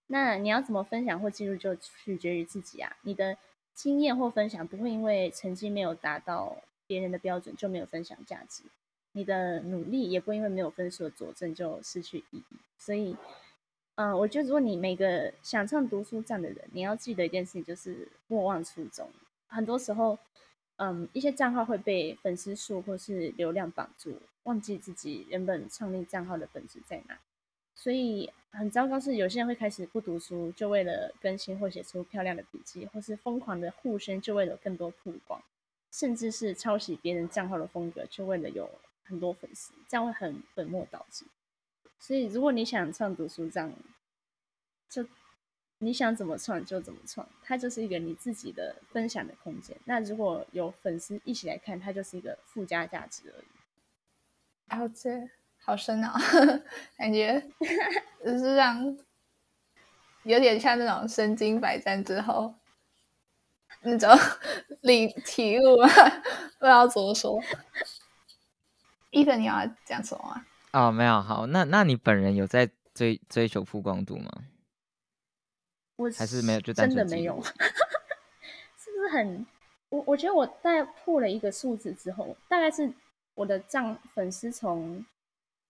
[0.08, 2.98] 那你要怎么分享或记录，就取决于自己啊。
[3.04, 3.38] 你的
[3.74, 8.64] 经验或分享不会因为成绩没有达到别人的标准就没有分享价值，
[9.14, 12.58] 你的努力也不会因为没有分数的佐证就失去意义。
[12.78, 13.16] 所以，
[13.96, 19.10] 嗯、我觉得如果你每个想唱读书帐的人，你要记得一件事情，就是莫忘初衷。
[19.48, 20.20] 很多时候，
[20.80, 27.20] 嗯，一些账号会被粉丝数或是流量绑住，忘记自己原本创立账号的本质在哪。
[27.76, 35.42] 所以很糟糕是，有些人会开始不读书，就为了更新或写出漂亮的笔记，或是疯狂的互宣，就为了更多曝光，
[35.92, 38.70] 甚至是抄袭别人账号的风格，就为了有
[39.04, 41.26] 很多粉丝，这样会很本末倒置。
[42.00, 43.74] 所以，如果你想创读书帐，
[44.90, 45.06] 就
[45.80, 49.76] 你想怎么创就怎么创，它就是一个你自己的分享的空间。
[49.86, 53.48] 那如果有粉丝一起来看，它就是一个附加价值而已。
[54.68, 55.30] 然后这。
[55.62, 56.14] 好深哦，
[56.98, 57.46] 感觉
[58.24, 58.98] 只是让
[60.24, 62.56] 有点像那种身经百战之后
[63.82, 64.10] 那种
[64.82, 65.76] 领体悟，
[66.58, 67.40] 不知道怎么说。
[69.12, 70.48] 伊粉，你要讲什么啊？
[70.72, 74.32] 哦，没有，好，那那你本人有在追追求曝光度吗？
[76.00, 77.40] 我还是没有，就真的没有，
[78.78, 79.46] 是不是很？
[79.90, 82.92] 我我觉得我在破了一个数字之后，大概是
[83.36, 85.06] 我的账粉丝从。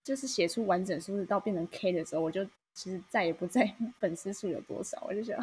[0.02, 5.38] 就是写出完整数字到变成 K 的时候，我就其实再也不在乎 粉丝数有多少，我就想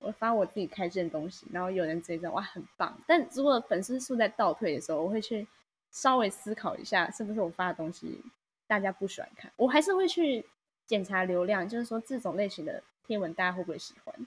[0.00, 3.00] 我发我自己开心的东西，然后有人追着，哇，很棒。
[3.06, 5.46] 但如果粉丝数在倒退的时候，我会去
[5.92, 8.22] 稍微思考一下，是不是我发的东西
[8.66, 10.44] 大家不喜欢看，我还是会去
[10.84, 14.26] 检查流量，就是说这种类型的贴文大家会不会喜欢。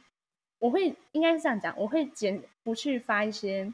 [0.60, 3.74] 我会应该是这样讲，我会减不去发一些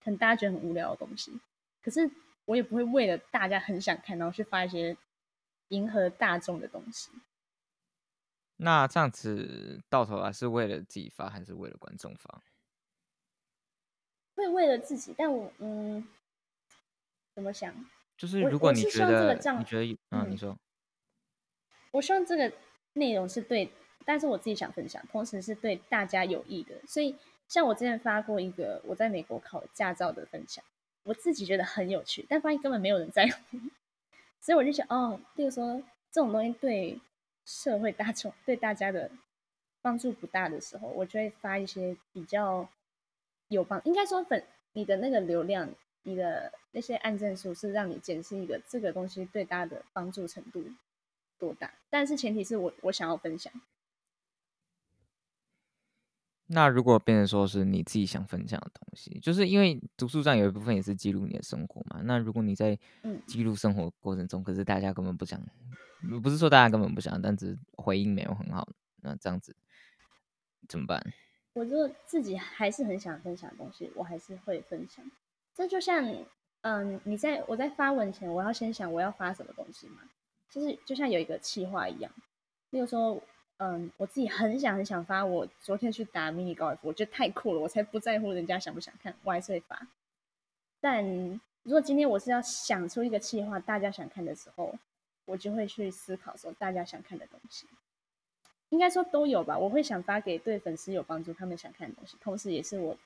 [0.00, 1.32] 很大家觉得很无聊的东西，
[1.82, 2.10] 可是。
[2.44, 4.96] 我也不会为了大家很想看，然后去发一些
[5.68, 7.08] 迎合大众的东西。
[8.56, 12.42] 那这样子到头来是为了自己发，还是为了观众发？
[14.34, 16.04] 会为了自己，但我嗯，
[17.32, 17.72] 怎么想？
[18.16, 20.58] 就是如果你觉得，你觉得，嗯，嗯，你说，
[21.92, 22.52] 我希望这个
[22.94, 23.70] 内容是对，
[24.06, 26.74] 但是我自己想分享，同时是对大家有益的。
[26.86, 27.16] 所以，
[27.48, 30.64] 像我之前发过一个我在美国考驾照的分享。
[31.04, 33.58] 我自己觉得很有趣，但发现根本没有人在乎，
[34.40, 35.82] 所以我就想，哦，例如说
[36.12, 37.00] 这种东西对
[37.44, 39.10] 社会大众、对大家的
[39.80, 42.68] 帮助不大的时候，我就会发一些比较
[43.48, 44.44] 有帮，应该说粉
[44.74, 45.68] 你的那个流量、
[46.04, 50.62] 你的那些按赞数是让你检视一个这个东西对大家的帮助程度
[51.36, 53.52] 多大，但是前提是我我想要分享。
[56.54, 62.02] 那如果变成说是你自己想分享的东西，就是因为读书帐有一部分也是记录你的生活嘛。
[62.04, 62.78] 那如果你在
[63.26, 65.40] 记录生活过程中，可是大家根本不想，
[66.22, 68.68] 不是说大家根本不想，但只是回应没有很好，
[69.00, 69.56] 那这样子
[70.68, 71.02] 怎么办？
[71.54, 75.02] 我就自己还是很想分享的东西，我还是会分享。
[75.54, 76.06] 这就像，
[76.60, 80.02] 嗯，你在我在发文前，我要先想我要发什么东西嘛，
[80.50, 82.12] 就是就像有一个计划一样，
[82.68, 83.22] 比如说。
[83.62, 85.24] 嗯，我自己很想很想发。
[85.24, 89.86] 我昨天去打迷你高尔夫，我觉得太酷了，我才不在乎人家想不想看，我还是会发。
[90.80, 91.04] 但
[91.62, 94.74] 如果今天我是要想出一个计划，大家想看的时候，
[95.26, 97.68] 我就会去思考说大家想看的东西，
[98.70, 99.56] 应该说都有吧。
[99.56, 102.96] 我会想发给对粉丝有帮助、他们想看的东西，同时也是我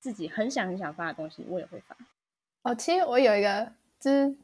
[0.00, 1.94] 自己很想很想发的东西，我也会发。
[2.62, 4.34] 哦，其实我有一个，就是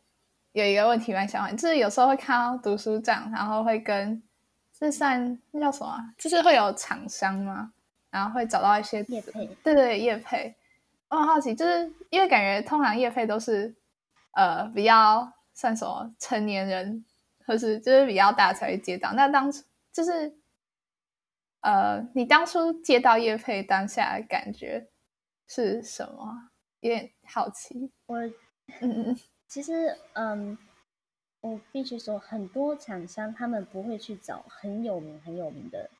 [0.52, 4.22] 有一个问题蛮想问，就是有时候会看到读书帐，然后会跟。
[4.82, 5.96] 这算那叫什么？
[6.18, 7.72] 就是会有厂商吗？
[8.10, 10.52] 然后会找到一些业配，对对，业配。
[11.08, 13.72] 我很好奇，就是因为感觉通常业配都是
[14.32, 17.04] 呃比较算什么成年人，
[17.46, 19.12] 或是就是比较大才会接到。
[19.12, 19.62] 那当初
[19.92, 20.36] 就是
[21.60, 24.88] 呃，你当初接到业配当下的感觉
[25.46, 26.50] 是什么？
[26.80, 27.92] 有点好奇。
[28.06, 28.32] 我嗯
[28.80, 30.58] 嗯，其实嗯。
[31.42, 35.90] 我必须说，很多厂商他们不会去找很有名、很有名的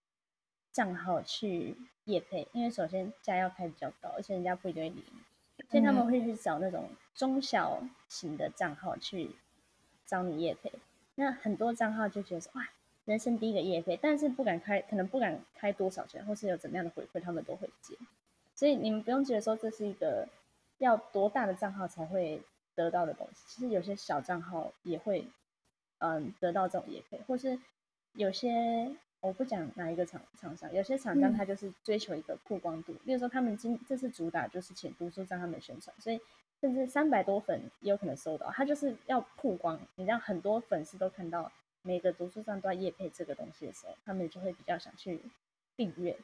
[0.70, 9.32] 账号去业配，因为首先价要开比较高，而且人家不一定会理你，所以他们会去找那种中小型的账号去
[10.06, 10.72] 找你业配。
[11.16, 12.68] 那很多账号就觉得说，哇，
[13.04, 17.96] 人生第一个业配，但是不敢开，可能不敢开多少钱，或是有怎么样的回馈，他们都会接。
[18.54, 20.28] 所以你们不用觉得说这是一个
[20.78, 22.40] 要多大的账号才会
[22.74, 25.26] 得到的东西，其实有些小账号也会，
[25.98, 27.58] 嗯，得到这种业配，或是
[28.14, 36.20] 有些我不讲哪一个厂厂商，有些厂商他就是追求一个曝光度，例如说他们今这次主打就是请读书帐他们宣传，所以
[36.60, 41.50] 甚至三百多粉也有可能收到，他就是要曝光，你让很多粉丝都看到
[41.82, 45.20] 每个读书帐都要夜配这个东西的时候，他们就会比较想去
[45.76, 46.16] 订阅。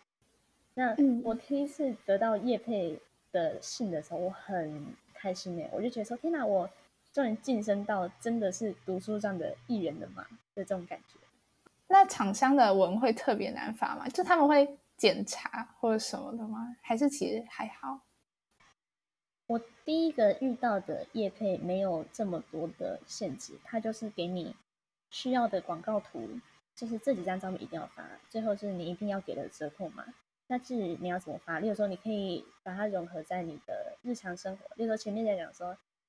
[0.75, 3.01] 那我第一次得到叶配
[3.33, 6.71] 的信的时候，我很开心呢，我就觉得说天哪，我
[7.12, 11.19] 终于晋升到真的是读书上的艺人了嘛，就这种感觉。
[11.89, 14.09] 那厂商的文会特别难发吗？
[14.09, 16.77] 就他们会检查或者什么的吗？
[16.83, 18.01] 还是其实还好？
[19.47, 24.55] 我第一个遇到的业配没有这么多的限制，它就是给你
[25.11, 26.29] 需要的广告图，
[26.75, 30.05] 就是这几张照片一定要发，最后是你一定要给的折扣码。
[30.49, 35.69] 那至于你要怎么发，例如说你可以把它融合在你的日常生活，例如说前面在讲说，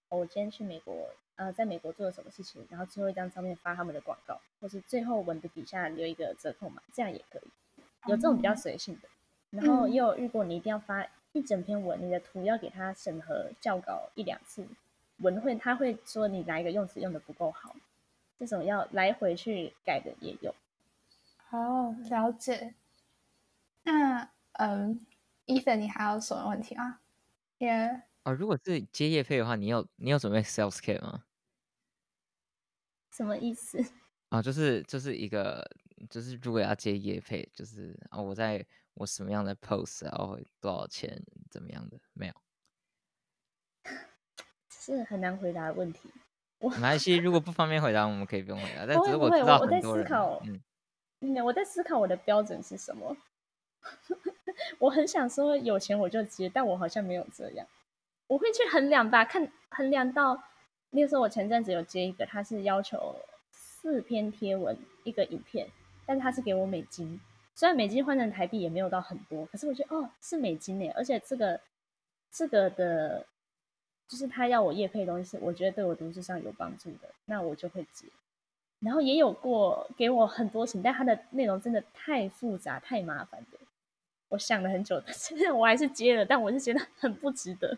[0.10, 9.10] 哦，我今天去美国，呃，在美国做了什么事情，然后最后一张照片发他们的广告，或是最后文的底下留一个折扣码，这样也可以，有这种比较随性的。
[9.52, 11.08] 然后也有遇过你一定要发。
[11.32, 14.66] 一整篇文，你的图要给他审核校稿一两次，
[15.18, 17.76] 文会他会说你哪一个用词用的不够好，
[18.40, 20.56] 这种要来回去改的也有。
[21.52, 22.74] 哦，了解。
[23.84, 25.06] 那嗯
[25.46, 27.00] ，Ethan，你还有什么问题吗
[27.60, 28.04] ？Yeah。
[28.24, 31.24] 哦，如果是接业配的话，你有你有准备 sales care 吗？
[33.12, 33.82] 什么意思？
[34.30, 35.70] 啊、哦，就是就是一个，
[36.10, 38.66] 就是如果要接业配，就是哦，我在。
[38.96, 41.98] 我什么样的 post，然后多少钱，怎么样的？
[42.12, 42.34] 没有，
[44.70, 46.12] 是很难回答的问题。
[46.60, 48.84] 没关系，如果不方便回答，我们可以不用回答。
[48.86, 50.44] 但只是我知道我在思考，
[51.22, 53.16] 嗯，我在思考我的标准是什么。
[54.80, 57.66] 我很想说有钱我就接，但我好像没有这样。
[58.28, 60.36] 我会去衡量吧，看衡量到，
[60.92, 63.16] 例如说，我前阵子有接一个，他是要求
[63.52, 65.68] 四篇贴文一个影片，
[66.06, 67.20] 但是他是给我美金。
[67.56, 71.60] 虽然美金换成台币也没有到很多，可是我觉得哦，是美金呢，而且这个
[72.32, 73.26] 这个的，
[74.08, 78.08] 就是他要我业配的东西，我觉得对我读书上有帮助的，那我就会接。
[78.80, 83.60] 然后也有过给我很多钱，但他的内容真的太复杂、太麻烦了，
[84.30, 87.78] 我想了很久， 但是我还是接了，但我是觉得很不值得，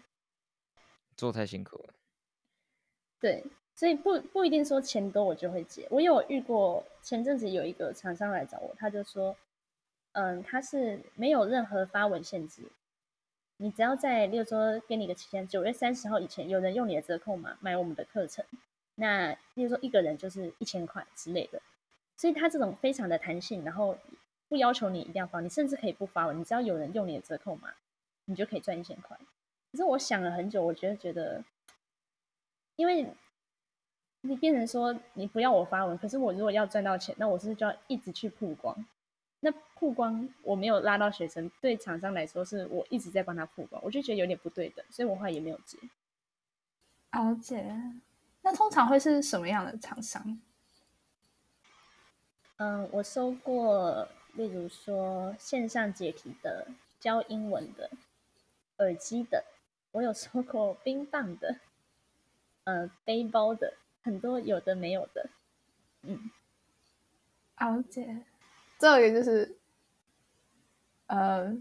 [1.18, 1.94] 做太辛苦了。
[3.20, 3.44] 对，
[3.74, 5.88] 所以不不一定说钱多我就会接。
[5.90, 9.36] 我有遇过前阵子有一个厂商来找我，他就说。
[10.14, 12.64] 嗯，他是没有任何发文限制，
[13.56, 18.44] 你只要在，例如说给你个期限，九月三十号以前有人用你的折扣码买我们的课程，
[18.96, 21.62] 那例如说一个人就是一千块之类的，
[22.18, 23.98] 所以他这种非常的弹性，然后
[24.52, 27.74] 不要求你一定要发，你甚至可以不发文，你只要有人用你的折扣码，
[28.26, 29.18] 你就可以赚一千块。
[29.72, 31.42] 可是我想了很久，我觉得觉得，
[32.76, 33.08] 因为
[34.20, 38.86] 你变成说你不要我发文，可是我如果要赚到钱，那我是不是就要一直去曝光？
[39.40, 45.78] 那曝光我没有拉到学生，对厂商来说是我一直在帮他曝光，我就觉得有点不对的，所以我后来也没有接。
[47.14, 47.74] 了解。
[48.42, 50.42] 那通常会是什么样的厂商？
[52.58, 56.68] 嗯，我收过，例如说线上解题的、
[57.00, 57.90] 教英文的、
[58.78, 59.44] 耳机的，
[59.92, 61.58] 我有收过冰棒的，
[62.66, 65.30] 呃、背包的，很多有的没有的。
[66.04, 66.32] 嗯，
[67.58, 68.24] 了解。
[68.80, 69.56] 这个就是，
[71.08, 71.52] 呃，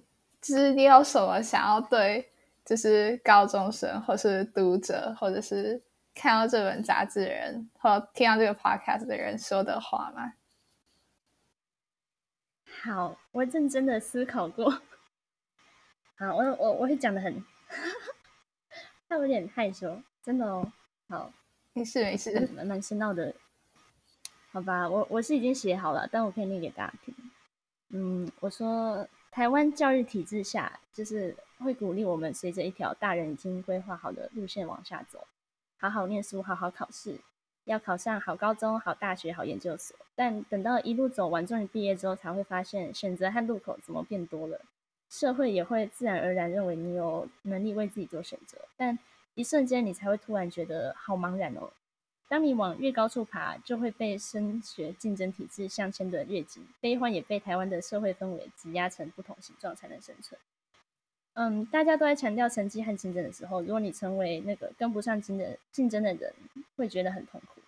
[0.40, 2.30] 就是你有什么想要对，
[2.64, 5.82] 就是高中生，或是读者，或者是
[6.14, 10.32] 看到这本杂志的人，或听到这个 podcast 的人说的话吗？
[12.82, 14.70] 好，我认真的思考过。
[16.16, 17.44] 好，我我我会讲的很，
[19.06, 20.72] 他有点害羞，真的哦。
[21.06, 21.30] 好，
[21.74, 23.34] 没事没事，蛮蛮深奥的。
[24.50, 27.14] 好吧，我我是已经写好了，但我可以念给大家听。
[27.90, 35.26] 嗯，我说台湾教育体制下，就是会鼓励我们随着一条大人已经规划好的路线往下走，
[35.78, 37.20] 好好念书，好好考试，
[37.64, 39.96] 要考上好高中、好大学、好研究所。
[40.14, 44.60] 但等到一路走完，终于毕业之后，才会发现选择和路口怎么变多了，
[45.08, 48.98] 社会也会自然而然认为你有能力为自己做选择，但
[49.34, 51.70] 一瞬间你才会突然觉得好茫然哦。
[52.28, 60.38] 当你往越高处爬，就会被升学竞争体制向牵得越紧，悲欢也被台湾的社会氛围挤压成不同形状才能生存。
[61.34, 66.34] 嗯，大家都在强调成绩和竞争的时候，如果你成为那个跟不上竞争竞争的人，
[66.76, 67.60] 会觉得很痛苦。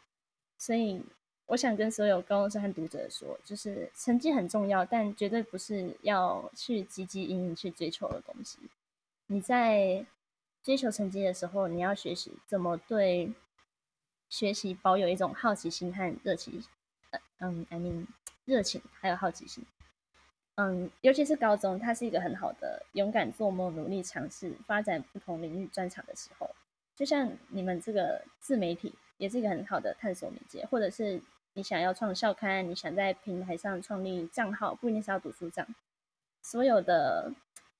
[0.58, 1.02] 所以，
[1.46, 8.58] 我想跟所有高中生和读者说，就是成绩很重要，但绝对不是要去汲汲营营去追求的东西。
[9.26, 10.04] 你在
[10.62, 13.32] 追求成绩的时候，你要学习怎么对。
[14.32, 16.64] 学习保有一种好奇心和热情，
[17.40, 18.06] 嗯，I mean
[18.46, 19.62] 热情还有好奇心，
[20.56, 26.50] 嗯，尤其是高中，它是一个很好的勇敢做梦、努力尝试、发展不同领域专长的时候。
[26.94, 31.20] 就像你们这个自媒体，也是一个很好的探索媒介，或者是
[31.54, 35.66] 你想要创校刊，你想在平台上创立账号，不一定是要读书账，
[36.42, 37.32] 所有的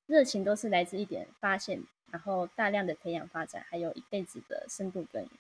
[0.07, 5.31] 热情都是来自一点发现，然后大量的培养发展，还有一辈子的深度耕耘。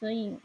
[0.00, 0.38] 所以，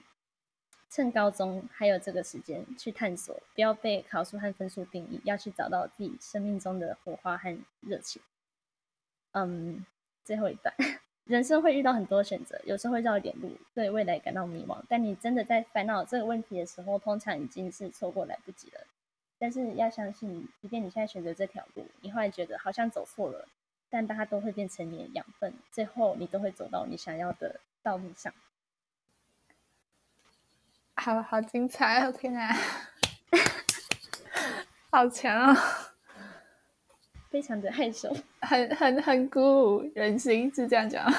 [0.93, 8.21] 趁高中还有这个时间去探索，不要被考试和分数定义，要去找到自己生命中的火花和热情。
[9.31, 9.83] 嗯，
[10.23, 10.71] 最后一段。
[11.25, 14.83] 人生会遇到很多选择，有时候会绕一点路，对未来感到迷茫。
[14.87, 18.81] 但你真的在烦恼这个问题的时候，通常已经是错过来不及了。
[19.39, 23.47] 但是要相信，即便你现在选择这条路，你后来觉得好像走错了，
[23.89, 28.31] 但大家都会变成你的养分，最后你都会走到你想要的道路上。
[30.95, 32.11] 好好精彩哦！
[32.11, 32.55] 天啊，
[34.89, 35.57] 好强啊、哦！
[37.29, 39.41] 非常的害羞，很很很鼓
[39.77, 41.11] 舞人心，是这样讲。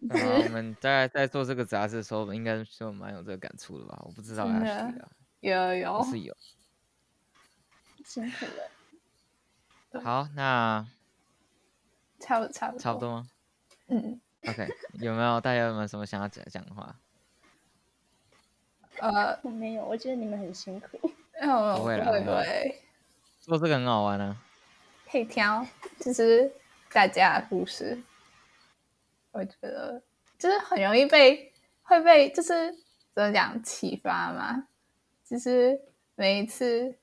[0.00, 4.00] 我们在在做这个杂志的时候，应该就蛮有这个感触的吧？
[4.04, 4.92] 我不知道啊，
[5.40, 6.36] 有有是有，
[8.04, 8.46] 辛苦
[9.92, 10.00] 了。
[10.00, 10.86] 好，那
[12.20, 13.28] 差不差不差不多吗？
[13.88, 14.20] 嗯。
[14.46, 14.68] OK，
[15.00, 16.94] 有没有大家有没有什么想要讲讲的话？
[18.98, 20.98] 呃， 我没有，我觉得你们很辛苦。
[21.40, 22.80] 不会了，不会。
[23.40, 24.36] 做这个很好玩呢。
[25.10, 25.64] 可以挑，
[26.00, 26.50] 就是
[26.92, 28.00] 大家的故事，
[29.32, 30.02] 我觉得
[30.38, 32.72] 就是很容易被会被就是
[33.14, 34.66] 怎么讲启发嘛。
[35.28, 35.80] 就是
[36.14, 36.96] 每一次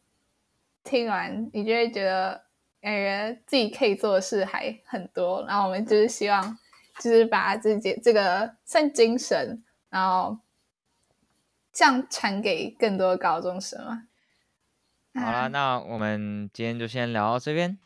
[0.83, 2.41] 听完，你就会觉得
[2.81, 5.45] 感觉自己可以做的事还很多。
[5.47, 6.57] 然后我们就是希望，
[6.99, 10.37] 就是把自己这个算精神，然后
[11.71, 14.03] 这样传给更多高中生嘛。
[15.13, 17.77] 好了，那我们今天就先聊到这边。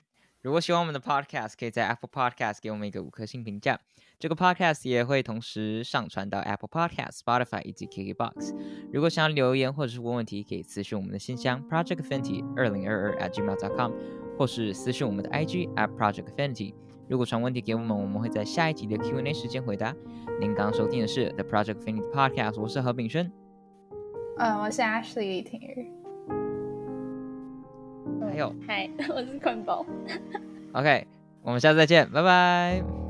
[0.41, 3.79] 如果喜欢我们的 Podcast，可以在 Apple Podcast 给我们一个五颗星评价。
[4.19, 8.55] 这个 Podcast 也会同时上传到 Apple Podcast、Spotify 以及 KKBox。
[8.93, 13.91] 如果想要留言或者是问问题，可以私信我们的信箱 projectfinity 二零二二 at gmail.com，
[14.37, 16.75] 或是私信我们的 IG at projectfinity。
[17.09, 19.93] 如果传问题给我们，我们会在下一集的 Q&A 时间回答。
[20.39, 23.44] 您刚刚收听的是 The Project Finity Podcast，我是何炳轩。
[24.37, 25.91] 嗯，我是 Ashley 李婷宇。
[28.21, 29.85] 还有，嗨， 我是坤宝。
[30.73, 31.07] OK，
[31.41, 33.04] 我们下次再见，拜拜。